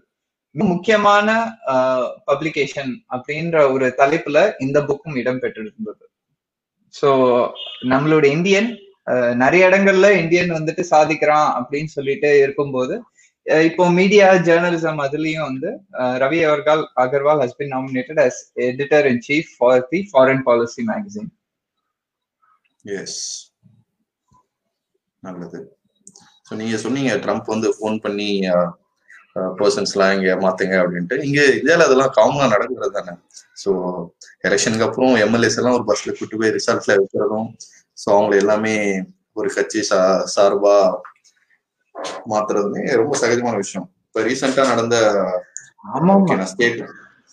முக்கியமான 0.56 1.30
uh, 1.74 2.04
பப்ளிகேஷன் 2.28 2.92
அப்படின்ற 3.16 3.58
ஒரு 3.74 3.88
தலைப்புல 4.00 4.38
இந்த 4.60 4.78
புக்கும் 4.82 5.18
இடம்பெற்றிருந்தது. 5.22 6.04
ஸோ 6.94 7.10
நம்மளோட 7.94 8.26
இந்தியன் 8.38 8.70
uh, 9.08 9.32
நிறைய 9.44 9.70
இடங்கள்ல 9.70 10.10
இந்தியன் 10.24 10.56
வந்துட்டு 10.58 10.86
சாதிக்கிறான் 10.94 11.50
அப்படின்னு 11.60 11.92
சொல்லிட்டு 11.98 12.32
இருக்கும்போது 12.40 12.98
இப்போ 13.66 13.84
மீடியா 13.98 14.26
ஜேர்னலிசம் 14.48 15.00
அதுலயும் 15.06 15.48
வந்து 15.50 15.70
ரவி 16.24 16.40
அவர்கள் 16.48 16.82
Agarwal 17.04 17.42
has 17.44 17.58
been 17.60 17.72
nominated 17.76 18.22
as 18.26 18.40
editor 18.68 19.08
in 19.12 19.22
chief 19.28 19.52
for 19.58 19.86
the 19.92 20.00
foreign 20.12 20.44
policy 20.48 20.84
magazine 20.90 21.30
yes 22.98 23.20
நல்லது. 25.24 25.60
ஸோ 26.48 26.56
நீங்க 26.60 26.76
சொன்னீங்க 26.84 27.14
ட்ரம்ப் 27.24 27.54
வந்து 27.54 27.70
ஃபோன் 27.78 27.98
பண்ணி 28.06 28.30
பர்சன்ஸ்லாம் 29.60 30.14
இங்க 30.16 30.30
மாத்துங்க 30.44 30.76
அப்படின்ட்டு. 30.84 31.18
இங்க 31.28 31.40
இந்தியாவில் 31.58 31.88
அதெல்லாம் 31.88 32.14
காமனா 32.18 32.46
நடக்கிறது 32.54 32.98
தானே? 32.98 33.14
ஸோ 33.62 33.72
எலெக்ஷனுக்கு 34.48 34.88
அப்புறம் 34.88 35.14
எம்எல்ஏஸ் 35.26 35.60
எல்லாம் 35.60 35.78
ஒரு 35.78 35.86
பஸ்ல 35.90 36.14
கூட்டு 36.18 36.40
போய் 36.42 36.56
ரிசார்ட்ல 36.58 36.98
வைக்கிறதும் 37.00 37.50
ஸோ 37.98 38.08
அவங்களை 38.16 38.38
எல்லாமே 38.44 38.76
ஒரு 39.40 39.50
கட்சி 39.56 39.82
சா 39.90 40.00
சார்பா 40.36 40.76
மாத்துறதுமே 42.32 42.84
ரொம்ப 43.02 43.14
சகஜமான 43.24 43.56
விஷயம். 43.64 43.88
இப்ப 44.08 44.24
ரீசெண்டா 44.28 44.66
நடந்த 44.74 44.96
ஸ்டேட் 46.54 46.80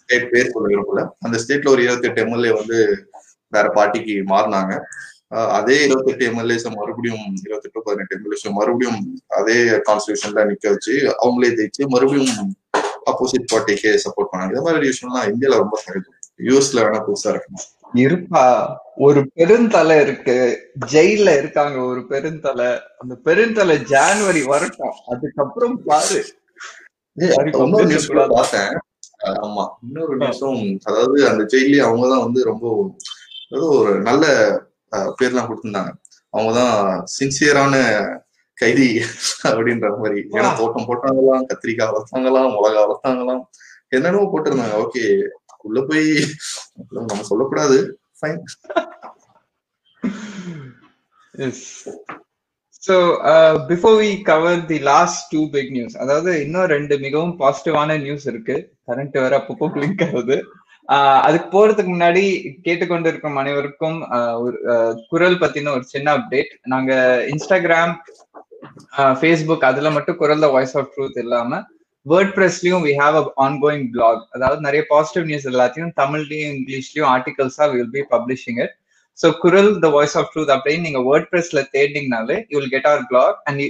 ஸ்டேட் 0.00 0.30
பேர் 0.32 0.52
சொல்ல 0.54 0.66
விரும்பல 0.72 1.02
அந்த 1.26 1.36
ஸ்டேட்ல 1.42 1.72
ஒரு 1.74 1.82
இருபத்தெட்டு 1.84 2.22
எம்எல்ஏ 2.24 2.50
வந்து 2.58 2.78
வேற 3.54 3.66
பார்ட்டிக்கு 3.76 4.14
மாறினாங்க. 4.32 4.72
அதே 5.58 5.76
இருபத்தெட்டு 5.86 6.24
எம்எல்ஏஸ் 6.30 6.66
மறுபடியும் 6.76 7.24
இருபத்தெட்டு 7.44 7.84
பதினெட்டு 7.86 8.16
எம்எல்ஏஸ் 8.18 8.46
மறுபடியும் 8.58 9.00
அதே 9.38 9.56
கான்ஸ்டியூஷன்ல 9.88 10.44
நிக்க 10.50 10.66
வச்சு 10.74 10.94
அவங்களே 11.22 11.50
ஜெயிச்சு 11.60 11.88
மறுபடியும் 11.94 12.52
ஆப்போசிட் 13.12 13.50
பார்ட்டிக்கே 13.52 13.92
சப்போர்ட் 14.04 14.30
பண்ணாங்க. 14.30 14.52
இந்த 14.54 14.62
மாதிரி 14.66 14.92
விஷயம்லாம் 14.92 15.26
இந்தியால 15.32 15.58
ரொம்ப 15.64 15.76
சகஜம். 15.84 16.16
யூஎஸ்ல 16.46 16.84
வேணா 16.86 17.00
புதுசா 17.08 17.28
இருக்கணும் 17.32 17.66
இருப்பா. 17.96 18.76
ஒரு 18.96 19.30
பெருந்தலை 19.34 20.00
இருக்கு. 20.00 20.70
ஜெயில 20.86 21.38
இருக்காங்க 21.38 21.80
ஒரு 21.80 22.06
பெருந்தலை. 22.06 22.80
அந்த 22.98 23.14
பெருந்தலை 23.24 23.76
ஜான்வரி 23.76 24.44
வரட்டும். 24.44 24.92
அதுக்கப்புறம் 25.06 25.82
பாரு. 25.84 26.24
பார்த்தேன். 28.28 28.78
ஆமா. 29.24 29.68
இன்னொரு 29.82 30.18
நியூஸும் 30.18 30.78
அதாவது 30.84 31.28
அந்த 31.28 31.44
ஜெயிலே 31.44 31.84
அவங்கதான் 31.84 32.22
வந்து 32.22 32.44
ரொம்ப 32.44 32.96
ஏதோ 33.50 33.66
ஒரு 33.66 34.00
நல்ல 34.00 34.26
பேர்லாம் 34.96 35.48
கொடுத்திருந்தாங்க. 35.48 35.92
அவங்கதான் 36.32 37.04
சின்சியரான 37.20 38.06
கைதி 38.54 39.02
அப்படின்ற 39.42 39.96
மாதிரி. 39.96 40.26
ஏன்னா 40.30 40.56
தோட்டம் 40.56 40.88
போட்டாங்களாம் 40.88 41.46
கத்திரிக்காய் 41.46 41.92
வளர்த்தாங்களாம் 41.92 42.54
மிளகா 42.54 42.86
வளர்த்தாங்களாம். 42.86 43.40
என்னென்னவோ 43.88 44.30
போட்டிருந்தாங்க. 44.32 44.86
ஓகே. 44.86 45.26
உள்ள 45.66 45.80
போய் 45.90 46.08
நம்ம 46.88 47.22
சொல்லக்கூடாது. 47.22 47.78
Fine 48.20 48.42
Yes. 51.34 51.58
So, 52.82 52.94
uh, 53.30 53.54
before 53.70 53.96
we 54.02 54.10
cover 54.28 54.52
the 54.68 54.78
last 54.78 55.32
அதாவது 55.94 56.30
இன்னும் 56.44 56.70
ரெண்டு 56.74 56.94
மிகவும் 56.98 57.34
பாசிட்டிவான 57.40 57.98
நியூஸ் 58.00 58.26
இருக்கு. 58.26 58.56
கரண்ட் 58.86 59.16
வேற 59.24 59.32
அப்பப்போ 59.38 59.66
பிளிங்க் 59.74 60.04
ஆகுது. 60.06 60.36
Uh, 60.88 61.18
அதுக்கு 61.26 61.48
போறதுக்கு 61.54 61.90
முன்னாடி 61.94 62.24
கேட்டுக்கொண்டிருக்கும் 62.66 63.38
அனைவருக்கும் 63.42 63.98
uh, 64.16 64.34
ஒரு 64.44 64.58
uh, 64.74 64.92
குரல் 65.08 65.38
பத்தின 65.38 65.72
ஒரு 65.72 65.84
சின்ன 65.94 66.14
அப்டேட் 66.18 66.52
நாங்க 66.62 66.92
இன்ஸ்டாகிராம் 67.34 67.94
ஃபேஸ்புக் 69.20 69.68
அதுல 69.70 69.90
மட்டும் 69.90 70.16
குரல் 70.16 70.52
வாய்ஸ் 70.56 70.76
ஆஃப் 70.78 70.92
ட்ரூத் 70.94 71.18
இல்லாம 71.18 71.60
word 72.06 72.32
ப்ரெஸ்லயும் 72.36 72.82
we 72.86 72.92
have 73.00 73.14
a 73.16 73.24
ongoing 73.44 73.86
blog 73.94 74.22
அதாவது 74.36 74.60
நிறைய 74.60 74.82
பாசிட்டிவ் 74.90 75.28
நியூஸ் 75.30 75.46
எல்லாத்தையும் 75.52 75.92
தமிழ்லயும் 76.00 76.52
இங்கிலீஷ்லயும் 76.56 77.08
ஆர்டிகல்ஸா 77.12 77.66
will 77.72 77.94
be 77.96 78.02
publishing 78.12 78.60
it 78.64 78.74
so 79.18 79.26
Kural 79.42 79.70
the 79.84 79.88
voice 79.94 80.16
of 80.20 80.28
truth 80.32 80.52
அப்படின்னு 80.54 80.86
நீங்க 80.86 81.00
வேர்ட் 81.08 81.28
ப்ரெஸ்ல 81.30 81.60
தேடிங்கனாலே 81.74 82.36
you 82.50 82.56
will 82.58 82.72
get 82.74 82.88
our 82.90 83.04
blog 83.12 83.38
and 83.48 83.60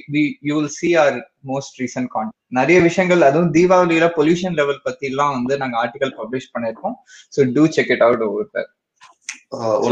you 0.48 0.54
will 0.56 0.72
see 0.76 0.88
our 1.02 1.18
most 1.50 1.76
recent 1.82 2.10
content 2.14 2.32
நிறைய 2.52 2.78
விஷயங்கள் 2.80 3.22
அதுவும் 3.22 3.52
தீபாவளியில 3.56 4.08
பொல்யூஷன் 4.16 4.58
லெவல் 4.60 4.80
பத்தி 4.84 5.06
எல்லாம் 5.06 5.34
வந்து 5.36 5.56
நாங்க 5.62 5.76
ஆர்டிகல் 5.84 6.14
பப்ளிஷ் 6.20 6.50
பண்ணிருக்கோம் 6.54 6.96
so 7.32 7.46
to 7.56 7.64
check 7.76 7.92
it 7.96 8.04
out 8.08 8.24
over 8.28 8.68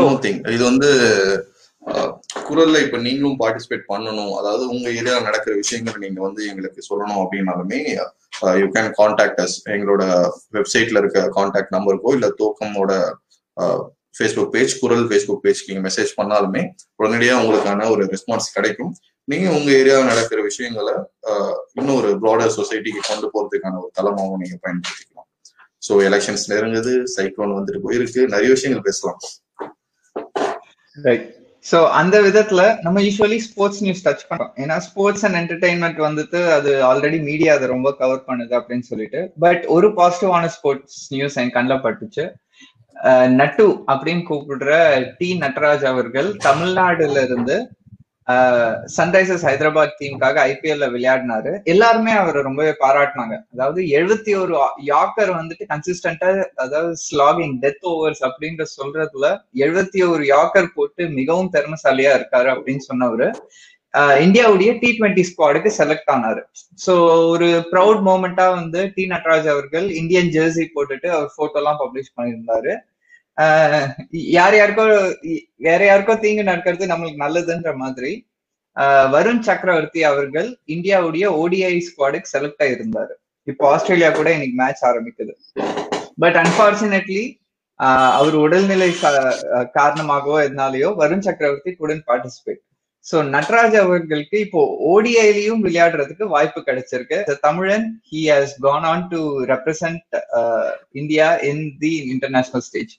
one 0.07 0.20
thing 0.24 0.40
இது 0.54 0.62
வந்து 0.70 0.90
uh, 1.83 2.09
குரல்ல 2.49 2.77
இப்ப 2.85 2.99
நீங்களும் 3.07 3.38
பார்ட்டிசிபேட் 3.42 3.85
பண்ணணும். 3.92 4.33
அதாவது 4.38 4.64
உங்க 4.75 4.87
ஏரியா 4.99 5.16
நடக்கிற 5.29 5.53
விஷயங்களை 5.62 5.99
நீங்க 6.05 6.20
வந்து 6.27 6.42
எங்களுக்கு 6.51 6.81
சொல்லணும் 6.90 7.20
அப்படின்னாலுமே 7.25 7.81
யூ 8.62 8.68
கேன் 8.77 8.90
காண்டாக்ட் 9.01 9.40
அஸ் 9.44 9.57
எங்களோட 9.75 10.05
வெப்சைட்ல 10.57 11.01
இருக்க 11.03 11.20
காண்டாக்ட் 11.38 11.75
நம்பருக்கோ 11.77 12.12
இல்ல 12.18 12.29
தோக்கமோட 12.40 12.92
ஃபேஸ்புக் 14.16 14.53
பேஜ் 14.55 14.73
குரல் 14.81 15.05
ஃபேஸ்புக் 15.11 15.42
பேஜ்க்கு 15.44 15.70
நீங்க 15.70 15.83
மெசேஜ் 15.88 16.11
பண்ணாலுமே 16.18 16.62
உடனடியாக 17.01 17.40
உங்களுக்கான 17.42 17.88
ஒரு 17.94 18.03
ரெஸ்பான்ஸ் 18.14 18.49
கிடைக்கும். 18.57 18.92
நீங்க 19.29 19.47
உங்க 19.57 19.68
ஏரியாவில் 19.81 20.11
நடக்கிற 20.12 20.40
விஷயங்களை 20.49 20.94
இன்னும் 21.79 21.97
ஒரு 22.01 22.11
ப்ராடர் 22.25 22.57
சொசைட்டிக்கு 22.59 23.03
கொண்டு 23.11 23.29
போறதுக்கான 23.35 23.79
ஒரு 23.85 23.90
தளமாகவும் 23.99 24.42
நீங்க 24.44 24.59
பயன்படுத்திக்கலாம். 24.64 25.29
ஸோ 25.87 25.92
எலெக்ஷன்ஸ் 26.09 26.44
நெருங்குது 26.53 26.92
சைக்ளோன் 27.14 27.57
வந்துட்டு 27.59 27.81
போயிருக்கு. 27.87 28.20
நிறைய 28.35 28.51
விஷயங்கள் 28.57 28.87
பேசலாம். 28.88 29.20
ரைட் 30.97 31.27
சோ 31.70 31.79
அந்த 32.00 32.16
விதத்துல 32.27 32.62
நம்ம 32.87 33.00
யூஸ்வலி 33.00 33.38
ஸ்போர்ட்ஸ் 33.44 33.83
நியூஸ் 33.85 34.03
டச் 34.07 34.24
பண்றோம். 34.31 34.50
ஏன்னா 34.62 34.77
ஸ்போர்ட்ஸ் 34.87 35.24
அண்ட் 35.27 35.38
என்டர்டைன்மெண்ட் 35.40 36.00
வந்துட்டு 36.07 36.40
அது 36.57 36.70
ஆல்ரெடி 36.88 37.18
மீடியா 37.29 37.55
அதை 37.57 37.68
ரொம்ப 37.74 37.92
கவர் 38.00 38.24
பண்ணுது 38.27 38.53
அப்படின்னு 38.59 38.87
சொல்லிட்டு. 38.90 39.20
பட் 39.44 39.64
ஒரு 39.77 39.88
பாசிட்டிவான 39.98 40.50
ஸ்போர்ட்ஸ் 40.57 40.98
நியூஸ் 41.14 41.38
என் 41.42 41.55
கண்ணில் 41.57 41.85
பட்டுச்சு. 41.87 42.27
நட்டு 43.40 43.64
அப்படின்னு 43.92 44.22
கூப்பிடுற 44.29 44.74
டி. 45.18 45.29
நட்ராஜ் 45.44 45.87
அவர்கள் 45.92 46.29
தமிழ்நாடுல 46.48 47.24
இருந்து 47.29 47.57
சன்ரைசர்ஸ் 48.96 49.44
ஹைதராபாத் 49.44 49.90
டீமுக்காக 50.00 50.38
ஐபிஎல்ல 50.44 50.88
விளையாடினாரு. 50.88 51.62
எல்லாருமே 51.62 52.12
அவரை 52.12 52.42
ரொம்பவே 52.42 52.74
பாராட்டினாங்க. 52.80 53.38
அதாவது 53.52 53.82
எழுபத்தி 53.82 54.40
ஒரு 54.40 54.58
யாக்கர் 54.87 55.32
வந்துட்டு 55.32 55.64
கன்சிஸ்டன்டா 55.68 56.44
அதாவது 56.44 56.96
ஸ்லாகிங் 57.10 57.56
டெத் 57.60 57.84
ஓவர்ஸ் 57.87 58.30
அப்படின்ற 58.30 58.64
சொல்றதுல 58.82 59.38
எழுபத்தி 59.54 60.08
ஒரு 60.08 60.24
யாக்கர் 60.24 60.66
போட்டு 60.74 61.08
மிகவும் 61.08 61.50
திறமசாலியா 61.52 62.12
இருக்காரு 62.14 62.56
அப்படின்னு 62.56 62.78
சொன்னவரு. 62.94 63.34
ஆஹ் 63.98 64.18
இந்தியாவுடைய 64.18 64.78
டி 64.78 64.96
டுவெண்ட்டி 64.98 65.24
ஸ்குவாடுக்கு 65.26 65.70
செலக்ட் 65.78 66.10
ஆனாரு. 66.10 66.42
சோ 66.87 67.26
ஒரு 67.28 67.46
ப்ரௌட் 67.46 68.02
மூமெண்டா 68.06 68.50
வந்து 68.50 68.92
டி 68.94 69.06
நட்ராஜ் 69.06 69.48
அவர்கள் 69.48 69.90
இந்தியன் 69.90 70.26
ஜெர்சி 70.26 70.66
போட்டுட்டு 70.74 71.06
அவர் 71.06 71.32
போட்டோ 71.37 71.58
எல்லாம் 71.58 71.78
பப்ளிஷ் 71.78 72.20
பண்ணியிருந்தாரு. 72.20 72.76
யார் 74.38 74.57
யாருக்கோ 74.59 74.85
வேற 75.66 75.81
யாருக்கோ 75.88 76.14
தீங்கு 76.25 76.51
நடக்கிறது 76.51 76.92
நம்மளுக்கு 76.92 77.25
நல்லதுன்ற 77.25 77.70
மாதிரி 77.83 78.12
ஆஹ் 78.77 79.09
வருண் 79.14 79.44
சக்கரவர்த்தி 79.49 80.01
அவர்கள் 80.11 80.49
இந்தியாவுடைய 80.75 81.25
ஓடிஐ 81.42 81.75
ஸ்குவாடுக்கு 81.88 82.33
செலக்ட் 82.35 82.62
ஆயிருந்தாரு. 82.66 83.14
இப்போ 83.47 83.64
ஆஸ்திரேலியா 83.73 84.11
கூட 84.18 84.29
இன்னைக்கு 84.37 84.57
மேட்ச் 84.62 84.85
ஆரம்பிக்குது. 84.90 85.35
பட் 86.23 86.38
அன்பார்ச்சுனேட்லி 86.42 87.25
அவர் 88.18 88.37
உடல்நிலை 88.44 88.88
காரணமாகவோ 89.79 90.37
எதனாலயோ 90.47 90.90
வருண் 91.03 91.25
சக்கரவர்த்தி 91.29 91.73
குடன் 91.81 92.03
பார்ட்டிசிபேட் 92.11 92.62
சோ 93.07 93.16
நட்ராஜ் 93.35 93.77
அவர்களுக்கு 93.85 94.37
இப்போ 94.44 94.61
ஓடிஐலையும் 94.92 95.64
விளையாடுறதுக்கு 95.66 96.27
வாய்ப்பு 96.35 96.61
கிடைச்சிருக்கு. 96.68 97.18
தமிழன் 97.47 97.87
he 98.11 98.20
has 98.33 98.55
gone 98.66 98.87
on 98.92 99.05
to 99.12 99.20
represent 99.53 100.14
India 101.01 101.27
in 101.51 101.64
the 101.83 101.92
international 102.14 102.66
stage 102.68 102.94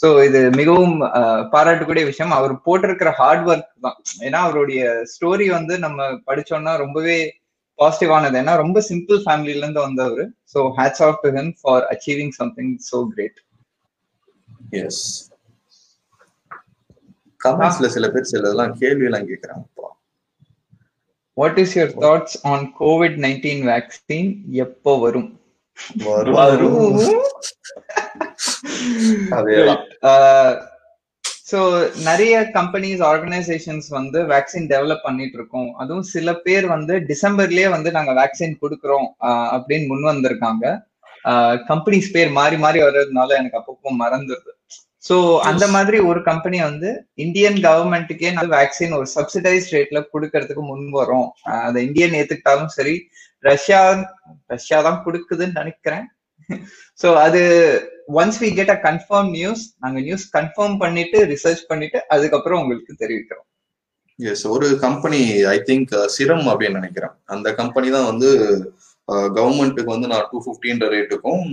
so 0.00 0.08
இது 0.26 0.40
மிகவும் 0.58 0.94
பாராட்டக்கூடிய 1.54 2.02
விஷயம். 2.10 2.32
அவர் 2.36 2.52
போட்டிருக்கிற 2.66 3.10
ஹார்ட் 3.18 3.44
ஒர்க் 3.50 3.66
தான். 3.86 3.98
ஏன்னா 4.26 4.38
அவருடைய 4.46 4.82
ஸ்டோரி 5.12 5.46
வந்து 5.56 5.74
நம்ம 5.84 6.06
படிச்சோம்னா 6.28 6.72
ரொம்பவே 6.84 7.18
பாசிட்டிவானது 7.78 8.36
ஏன்னா 8.40 8.54
ரொம்ப 8.56 8.78
சிம்பிள் 8.88 9.20
ஃபேமிலில 9.24 9.62
இருந்து 9.62 9.80
வந்தவர். 9.86 10.24
So 10.54 10.62
hats 10.78 11.04
off 11.08 11.20
to 11.24 11.30
him 11.38 11.52
for 11.60 11.84
achieving 11.92 12.34
something 12.40 12.72
so 12.90 12.98
great 13.12 13.38
yes 14.80 15.04
கமெண்ட்ஸ்ல 17.40 17.88
சில 17.94 18.06
பேர் 18.14 18.30
சிலதெல்லாம் 18.30 18.72
கேள்வி 18.80 19.04
எல்லாம் 19.08 19.28
கேக்குறாங்கப்பா 19.28 19.86
what 21.36 21.58
is 21.62 21.74
your 21.76 21.92
thoughts 22.04 22.34
on 22.50 22.64
covid 22.80 23.16
nineteen 23.24 23.62
vaccine 23.68 24.28
எப்போ 24.62 24.92
வரும்? 25.04 25.28
வரும். 26.08 26.98
அதேதான். 29.36 29.82
ஸோ 31.50 31.60
நிறைய 32.04 32.34
கம்பெனிஸ் 32.54 33.00
ஆர்கனைசேஷன்ஸ் 33.02 33.88
வந்து 33.90 34.18
வேக்சின் 34.24 34.68
டெவலப் 34.72 35.06
பண்ணிட்டு 35.06 35.36
இருக்கோம் 35.38 35.70
அதுவும் 35.78 36.06
சில 36.12 36.34
பேர் 36.36 36.66
வந்து 36.66 36.94
டிசம்பர்லயே 37.10 37.68
வந்து 37.68 37.90
நாங்க 37.90 38.12
வேக்சின் 38.12 38.60
கொடுக்குறோம் 38.62 39.08
ஆஹ் 39.28 39.50
அப்படின்னு 39.56 39.86
முன் 39.86 40.10
வந்திருக்காங்க. 40.10 40.64
கம்பெனிஸ் 41.70 42.12
பேர் 42.12 42.30
மாறி 42.30 42.56
மாறி 42.56 42.78
வர்றதுனால 42.82 43.34
எனக்கு 43.34 43.58
அப்பப்போ 43.58 43.90
மறந்துடுது. 44.02 44.52
ஸோ 45.04 45.16
அந்த 45.42 45.64
மாதிரி 45.68 45.98
ஒரு 46.00 46.20
கம்பெனி 46.22 46.58
வந்து 46.60 46.88
இந்தியன் 47.14 47.58
கவர்மெண்ட்டுக்கே 47.66 48.30
வந்து 48.30 48.54
வேக்சின் 48.56 48.96
ஒரு 48.98 49.06
சப்சிடைஸ் 49.16 49.68
ரேட்ல 49.74 50.00
கொடுக்கறதுக்கு 50.14 50.62
முன் 50.62 50.88
வரும் 50.90 51.28
அதை 51.66 51.80
இந்தியன் 51.88 52.16
ஏத்துக்கிட்டாலும் 52.20 52.72
சரி 52.78 52.94
ரஷ்யா 53.44 53.80
ரஷ்யா 54.50 54.78
தான் 54.82 55.02
கொடுக்குதுன்னு 55.04 55.60
நினைக்கிறேன். 55.60 56.06
ஸோ 57.02 57.08
அது 57.26 57.42
once 58.20 58.40
we 58.42 58.48
get 58.58 58.72
a 58.76 58.78
confirm 58.88 59.30
news 59.38 59.62
நாங்க 59.84 59.98
நியூஸ் 60.08 60.26
கன்ஃபார்ம் 60.38 60.76
பண்ணிட்டு 60.82 61.18
ரிசர்ச் 61.34 61.62
பண்ணிட்டு 61.70 61.98
அதுக்கப்புறம் 62.14 62.60
உங்களுக்கு 62.62 63.00
தெரிவிக்கிறோம். 63.02 63.46
எஸ் 64.18 64.46
ஒரு 64.54 64.66
கம்பெனி 64.86 65.20
ஐ 65.54 65.58
திங்க் 65.68 65.92
சிரம் 66.16 66.46
அப்படின்னு 66.52 66.80
நினைக்கிறேன். 66.80 67.14
அந்த 67.34 67.48
கம்பெனி 67.60 67.88
தான் 67.96 68.08
வந்து 68.12 68.30
uh, 69.08 69.28
கவர்மெண்ட்டுக்கு 69.36 69.94
வந்து 69.94 70.10
நான் 70.12 70.26
டூ 70.32 70.40
ஃபிஃப்டின்ற 70.46 70.88
ரேட்டுக்கும் 70.94 71.44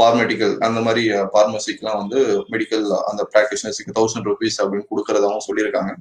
பார்மெடிக்கல் 0.00 0.52
அந்த 0.66 0.78
மாதிரி 0.86 1.02
uh, 1.16 1.24
பார்மசிக்கெலாம் 1.36 2.00
வந்து 2.02 2.18
மெடிக்கல் 2.54 2.86
uh, 2.96 3.02
அந்த 3.10 3.22
ப்ராக்டிஷனர்ஸுக்கு 3.32 3.96
தௌசண்ட் 3.98 4.28
ருபீஸ் 4.30 4.58
அப்படின்னு 4.62 4.88
கொடுக்கறதாவும் 4.92 5.46
சொல்லியிருக்காங்க. 5.48 5.92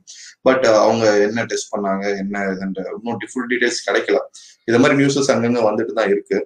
பட் 0.49 0.65
அவங்க 0.85 1.05
என்ன 1.27 1.45
டெஸ்ட் 1.51 1.71
பண்ணாங்க 1.75 2.05
என்ன 2.23 2.43
இதுன்ற 2.53 2.87
இன்னும் 2.97 3.31
ஃபுல் 3.33 3.49
டீடைல்ஸ் 3.53 3.85
கிடைக்கல. 3.89 4.19
இது 4.67 4.79
மாதிரி 4.83 4.97
நியூஸஸ் 5.01 5.31
அங்கங்க 5.35 5.61
வந்துட்டு 5.69 5.95
தான் 5.99 6.11
இருக்கு. 6.15 6.39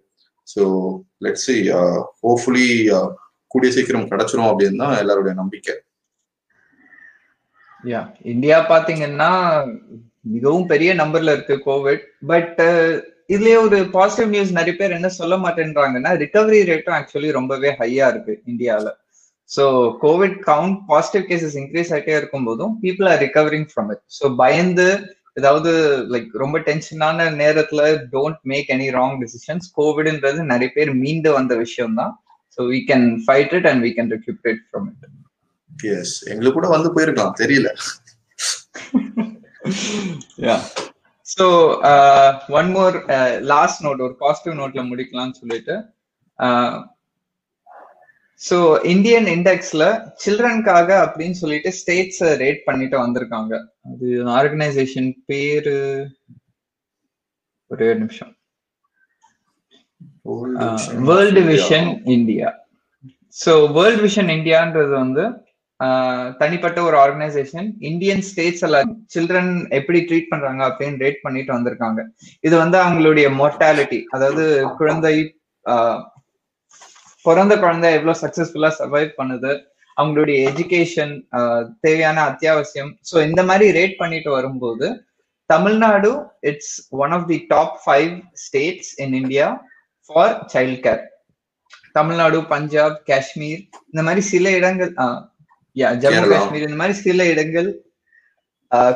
ஸோ 0.47 0.63
லெட்ஸ் 1.25 1.49
ஹோப்ஃபுல்லி 2.23 2.67
கூடிய 3.51 3.71
சீக்கிரம் 3.71 4.09
கிடைச்சிரும் 4.11 4.49
அப்படின்னு 4.51 4.81
தான் 4.83 4.99
எல்லாருடைய 5.01 5.33
நம்பிக்கை. 5.41 5.73
யா 7.83 8.01
இந்தியா 8.33 8.57
பாத்தீங்கன்னா 8.71 9.31
மிகவும் 10.35 10.69
பெரிய 10.71 10.91
நம்பர்ல 11.01 11.33
இருக்கு 11.35 11.55
கோவிட் 11.67 12.05
பட் 12.31 12.57
uh, 12.67 12.93
இதுலயே 13.33 13.57
ஒரு 13.65 13.77
பாசிட்டிவ் 13.95 14.33
நியூஸ் 14.33 14.51
நிறைய 14.57 14.73
பேர் 14.79 14.95
என்ன 14.97 15.09
சொல்ல 15.17 15.35
மாட்டேன்றாங்கன்னா 15.43 16.11
ரிகவரி 16.23 16.59
ரேட்டும் 16.69 16.95
ஆக்சுவலி 16.97 17.29
ரொம்பவே 17.37 17.69
ஹையா 17.79 18.07
இருக்கு 18.13 18.33
இந்தியால. 18.51 18.87
So 19.49 19.63
covid 20.03 20.37
count 20.49 20.77
positive 20.91 21.25
cases 21.29 21.57
increase 21.61 21.91
ஆகிட்டே 21.95 22.15
இருக்கும் 22.17 22.47
போதும் 22.49 22.73
people 22.83 23.07
are 23.11 23.21
recovering 23.25 23.67
from 23.71 23.89
it 23.93 24.03
so 24.17 24.27
பயந்து 24.43 24.87
ஏதாவது 25.37 25.71
லைக் 26.09 26.29
ரொம்ப 26.37 26.59
டென்ஷனான 26.59 27.27
நேரத்துல 27.35 27.81
don't 28.11 28.41
make 28.43 28.69
any 28.69 28.87
wrong 28.91 29.17
decisions 29.23 29.67
கோவிட்ன்றது 29.77 30.43
நிறைய 30.43 30.69
பேர் 30.75 30.91
மீண்டு 30.93 31.31
வந்த 31.31 31.55
விஷயம் 31.55 31.93
தான் 31.93 32.13
so 32.57 32.67
we 32.69 32.79
can 32.91 33.07
fight 33.25 33.53
it 33.53 33.67
and 33.67 33.83
we 33.83 33.91
can 33.97 34.11
recuperate 34.11 34.61
from 34.67 34.87
it 34.91 35.93
yes 35.93 36.15
எங்களுக்கு 36.31 36.57
கூட 36.59 36.67
வந்து 36.67 36.89
போயிருக்கலாம். 36.95 37.35
தெரியல. 37.41 37.69
Yeah 40.45 40.55
so 41.25 41.45
one 42.49 42.69
more 42.71 42.95
last 43.53 43.83
note 43.85 44.03
ஒரு 44.07 44.15
பாசிட்டிவ் 44.19 44.59
நோட்ல 44.59 44.81
முடிக்கலாம்னு 44.89 45.39
சொல்லிட்டு 45.39 45.75
ஸோ 48.47 48.57
இந்தியன் 48.93 49.27
இண்டெக்ஸ்ல 49.35 49.83
சில்ட்ரனுக்காக 50.23 50.89
அப்படின்னு 51.03 51.37
சொல்லிட்டு 51.41 51.69
ஸ்டேட்ஸ் 51.79 52.23
ரேட் 52.41 52.61
பண்ணிட்டு 52.67 52.97
வந்திருக்காங்க. 53.03 53.53
அது 53.91 54.07
ஆர்கனைசேஷன் 54.39 55.09
பேரு 55.29 55.77
ஒரே 57.71 57.87
நிமிஷம். 58.01 58.33
World 61.09 61.41
vision 61.53 61.89
India 62.15 62.49
so 63.43 63.51
world 63.77 64.03
vision 64.05 64.29
இந்தியான்றது 64.37 64.93
வந்து 65.03 65.23
தனிப்பட்ட 66.41 66.79
ஒரு 66.87 66.95
ஆர்கனைசேஷன் 67.03 67.67
இந்தியன் 67.89 68.23
ஸ்டேட்ஸ் 68.27 68.63
எல்லாம் 68.67 68.91
சில்ட்ரன் 69.13 69.51
எப்படி 69.77 69.99
ட்ரீட் 70.09 70.29
பண்றாங்க 70.31 70.61
அப்படின்னு 70.69 71.01
ரேட் 71.05 71.23
பண்ணிட்டு 71.25 71.51
வந்திருக்காங்க. 71.55 72.01
இது 72.47 72.55
வந்து 72.63 72.77
அவங்களுடைய 72.83 73.27
மொர்டாலிட்டி 73.39 73.99
அதாவது 74.15 74.45
குழந்தை 74.79 75.15
பிறந்த 77.25 77.53
குழந்தை 77.63 77.89
எவ்வளவு 77.97 78.21
சக்சஸ்ஃபுல்லா 78.23 78.71
சர்வைவ் 78.79 79.11
பண்ணுது 79.19 79.51
அவங்களுடைய 79.97 80.37
எஜுகேஷன் 80.49 81.13
தேவையான 81.85 82.17
அத்தியாவசியம். 82.29 82.91
ஸோ 83.09 83.15
இந்த 83.27 83.41
மாதிரி 83.49 83.65
ரேட் 83.77 83.95
பண்ணிட்டு 84.01 84.29
வரும்போது 84.37 84.87
Tamil Nadu 85.49 86.09
it's 86.51 86.75
one 87.03 87.13
of 87.17 87.27
the 87.31 87.37
top 87.53 87.75
five 87.83 88.11
states 88.45 88.91
in 89.03 89.15
India 89.21 89.47
for 90.09 90.35
child 90.53 90.81
care 90.85 91.03
Tamil Nadu 91.97 92.37
Punjab 92.53 92.97
Kashmir 93.09 93.61
இந்த 93.91 94.01
மாதிரி 94.07 94.21
சில 94.33 94.51
இடங்கள் 94.59 94.91
யா 95.75 95.89
ஜம்மு 96.03 96.27
காஷ்மீர் 96.33 96.67
இந்த 96.67 96.79
மாதிரி 96.81 96.95
சில 97.05 97.25
இடங்கள் 97.33 97.69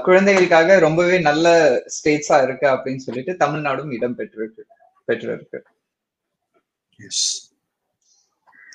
குழந்தைகளுக்காக 0.06 0.78
ரொம்பவே 0.86 1.18
நல்ல 1.28 1.48
ஸ்டேட்ஸா 1.98 2.38
இருக்கு 2.46 2.68
அப்படின்னு 2.76 3.06
சொல்லிட்டு 3.08 3.34
தமிழ்நாடும் 3.44 3.94
இடம் 3.98 4.18
பெற்றிருக்கு 4.20 4.64
பெற்றிருக்கு. 5.08 5.60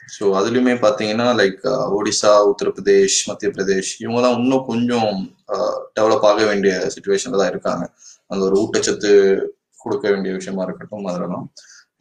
ஸோ 0.08 0.24
அதுலயுமே 0.38 0.74
பார்த்தீங்கன்னா 0.84 1.26
லைக் 1.40 1.62
ஒடிசா 1.96 2.32
உத்தரப்பிரதேஷ் 2.50 3.18
மத்திய 3.28 3.48
பிரதேஷ் 3.56 3.90
இவங்கெல்லாம் 4.02 4.38
இன்னும் 4.40 4.66
கொஞ்சம் 4.70 5.12
uh, 5.54 5.74
டெவலப் 5.96 6.26
ஆக 6.30 6.40
வேண்டிய 6.50 6.72
சுச்சுவேஷன்ல 6.94 7.40
தான் 7.42 7.52
இருக்காங்க. 7.52 7.84
அந்த 8.30 8.42
ஒரு 8.48 8.56
ஊட்டச்சத்து 8.62 9.12
கொடுக்க 9.84 10.04
வேண்டிய 10.12 10.32
விஷயமா 10.38 10.62
இருக்கட்டும் 10.66 11.08
அதெல்லாம். 11.12 11.46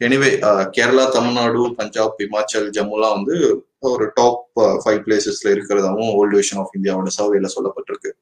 எனிவே 0.00 0.28
கேரளா 0.76 1.04
தமிழ்நாடு 1.16 1.60
பஞ்சாப் 1.78 2.22
இமாச்சல் 2.26 2.68
ஜம்முலாம் 2.76 3.16
வந்து 3.18 3.36
ஒரு 3.92 4.06
டாப் 4.18 4.44
ஃபைவ் 4.82 5.00
பிளேசஸ்ல 5.06 5.48
இருக்கிறதாவும் 5.54 6.12
ஓல்டு 6.20 6.36
விஷன் 6.40 6.60
ஆஃப் 6.62 6.76
இந்தியாவோட 6.78 7.10
சர்வேல 7.18 7.50
சொல்லப்பட்டிருக்கு. 7.56 8.12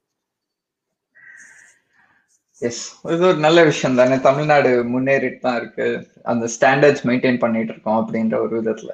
எஸ் 2.61 2.83
இது 3.13 3.23
ஒரு 3.29 3.39
நல்ல 3.45 3.59
விஷயம் 3.71 3.97
தானே. 4.01 4.17
தமிழ்நாடு 4.27 4.69
முன்னேறிட்டு 4.93 5.41
தான் 5.47 5.57
இருக்கு. 5.61 5.87
அந்த 6.31 6.45
ஸ்டாண்டர்ட்ஸ் 6.55 7.05
மெயின்டைன் 7.09 7.41
பண்ணிட்டு 7.45 7.73
இருக்கோம் 7.73 7.99
அப்படின்ற 8.01 8.35
ஒரு 8.45 8.53
விதத்துல. 8.59 8.91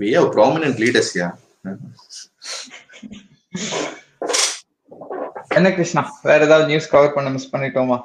We 0.00 0.08
have 0.16 0.28
prominent 0.36 0.76
leaders 0.82 1.10
என்ன 5.56 5.68
கிருஷ்ணா? 5.76 6.02
வேற 6.22 6.44
ஏதாவது 6.44 6.66
நியூஸ் 6.66 6.88
கவர் 6.88 7.14
பண்ண 7.14 7.30
மிஸ் 7.30 7.54
பண்ணிட்டோமா? 7.54 7.96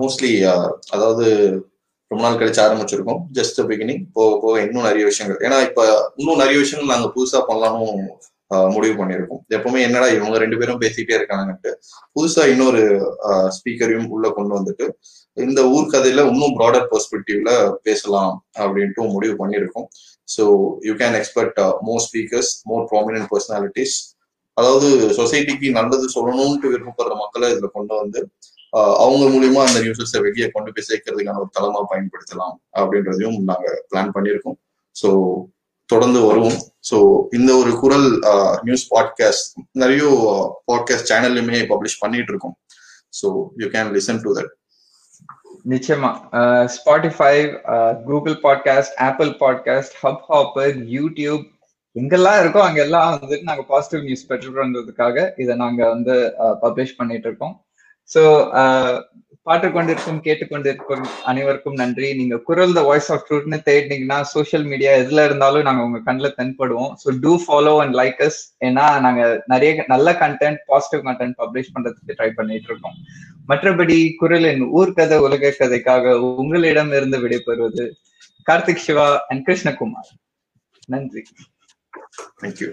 மோஸ்ட்லி 0.00 0.32
அதாவது 0.94 1.26
ரொம்ப 2.10 2.24
நாள் 2.24 2.38
கழிச்சு 2.40 2.62
ஆரம்பிச்சிருக்கோம். 2.64 3.22
ஜஸ்ட் 3.38 3.60
பிகினிங் 3.70 4.02
போக 4.12 4.38
போக 4.42 4.54
இன்னும் 4.66 4.86
நிறைய 4.88 5.04
விஷயங்கள். 5.04 5.40
ஏன்னா 5.48 5.58
இப்ப 5.68 6.12
இன்னும் 6.16 6.40
நிறைய 6.42 6.58
விஷயங்கள் 6.60 6.94
நாங்க 6.94 7.08
புதுசா 7.16 7.38
பண்ணலாம்னு 7.48 8.06
முடிவு 8.74 8.94
பண்ணியிருக்கோம். 8.98 9.40
எப்பவுமே 9.56 9.80
என்னடா 9.86 10.08
இவங்க 10.16 10.36
ரெண்டு 10.44 10.58
பேரும் 10.60 10.80
பேசிட்டே 10.82 11.14
இருக்காங்கன்ட்டு 11.18 11.70
புதுசா 12.16 12.42
இன்னொரு 12.52 12.82
ஸ்பீக்கரையும் 13.56 14.10
உள்ள 14.16 14.26
கொண்டு 14.36 14.54
வந்துட்டு 14.58 14.86
இந்த 15.36 15.62
ஊர்க்கதையில 15.76 16.24
இன்னும் 16.32 16.54
ப்ராடர் 16.58 16.86
பெர்ஸ்பெக்டிவ்ல 16.92 17.52
பேசலாம் 17.86 18.34
அப்படின்ட்டு 18.64 19.08
முடிவு 19.14 19.34
பண்ணியிருக்கோம். 19.40 19.88
So 20.28 20.44
you 20.88 20.92
can 21.00 21.16
expect 21.20 21.58
more 21.88 22.04
speakers 22.06 22.52
more 22.70 22.84
prominent 22.92 23.28
personalities 23.32 23.96
அதாவது 24.56 24.88
சொசைட்டிக்கு 25.18 25.70
நல்லது 25.78 26.06
சொல்லணும்ட்டு 26.16 26.70
விருப்பப்படுற 26.72 27.16
மக்களை 27.24 27.48
இதுல 27.54 27.68
கொண்டு 27.78 27.94
வந்து 28.02 28.20
அவங்க 29.02 29.24
மூலியமா 29.34 29.60
அந்த 29.66 29.78
நியூஸஸை 29.84 30.20
வெளியே 30.26 30.46
கொண்டு 30.54 30.70
போய் 30.76 30.86
சேர்க்கறதுக்கான 30.88 31.40
ஒரு 31.42 31.50
தளமா 31.58 31.80
பயன்படுத்தலாம் 31.92 32.56
அப்படின்றதையும் 32.80 33.36
நாங்க 33.50 33.68
பிளான் 33.90 34.14
பண்ணியிருக்கோம். 34.16 34.56
ஸோ 34.96 35.08
தொடர்ந்து 35.90 36.20
வருவோம். 36.20 36.58
ஸோ 36.90 36.96
இந்த 37.34 37.50
ஒரு 37.56 37.72
குரல் 37.78 38.08
நியூஸ் 38.62 38.86
பாட்காஸ்ட் 38.94 39.48
நிறைய 39.72 40.02
பாட்காஸ்ட் 40.72 41.10
சேனல்லுமே 41.10 41.58
பப்ளிஷ் 41.68 42.00
பண்ணிட்டு 42.00 42.32
இருக்கோம் 42.32 42.56
so 43.20 43.26
you 43.56 43.66
can 43.66 43.90
listen 43.90 44.22
to 44.22 44.32
that 44.34 44.52
நிச்சயமா. 45.70 46.10
Spotify 46.74 47.34
Google 48.04 48.36
podcast 48.42 48.96
Apple 48.98 49.30
podcast 49.40 49.94
Hubhopper 50.30 50.74
YouTube 50.88 51.44
எங்கெல்லாம் 51.96 52.38
இருக்கோ 52.42 52.60
அங்கெல்லாம் 52.60 53.12
வந்துட்டு 53.12 53.42
நாங்க 53.42 53.62
பாசிட்டிவ் 53.62 54.02
நியூஸ் 54.02 54.28
பெற்றுக்கிறோன்றதுக்காக 54.28 55.32
இதை 55.36 55.54
நாங்க 55.56 55.88
வந்து 55.88 56.14
பப்ளிஷ் 56.62 56.96
பண்ணிட்டு 56.96 57.28
இருக்கோம் 57.28 57.54
ஸோ 58.10 58.22
பாட்டு 59.46 59.68
கொண்டிருக்கும் 59.74 60.20
கேட்டுக்கொண்டிருக்கும் 60.26 61.04
அனைவருக்கும் 61.30 61.76
நன்றி. 61.80 62.08
நீங்க 62.20 62.36
குரல் 62.48 62.74
த 62.78 62.80
வாய்ஸ் 62.88 63.10
ஆஃப் 63.14 63.24
ட்ரூட்னு 63.26 63.58
தேடினீங்கன்னா 63.68 64.18
சோஷியல் 64.32 64.64
மீடியா 64.72 64.92
எதுல 65.02 65.24
இருந்தாலும் 65.28 65.66
நாங்க 65.68 65.82
உங்க 65.88 66.00
கண்ணில் 66.08 66.34
தென்படுவோம். 66.38 66.92
So 67.02 67.14
to 67.24 67.32
follow 67.44 67.74
and 67.82 67.94
like 68.00 68.20
us 68.26 68.40
ஏன்னா 68.68 68.86
நாங்க 69.06 69.22
நிறைய 69.52 69.84
நல்ல 69.94 70.14
கண்டென்ட் 70.22 70.60
பாசிட்டிவ் 70.72 71.04
கண்டென்ட் 71.08 71.38
பப்ளிஷ் 71.42 71.72
பண்றதுக்கு 71.74 72.16
ட்ரை 72.20 72.30
பண்ணிட்டு 72.38 72.70
இருக்கோம் 72.70 72.96
மற்றபடி 73.50 73.98
குரலின் 74.20 74.64
ஊர்கதை 74.80 75.18
உலக 75.26 75.52
கதைக்காக 75.60 76.14
உங்களிடம் 76.42 76.92
இருந்து 76.98 77.20
விடைபெறுவது 77.24 77.86
கார்த்திக் 78.46 78.84
சிவா 78.86 79.08
அண்ட் 79.28 79.44
கிருஷ்ணகுமார். 79.48 80.10
நன்றி. 80.94 81.24
தேங்க்யூ 82.42 82.70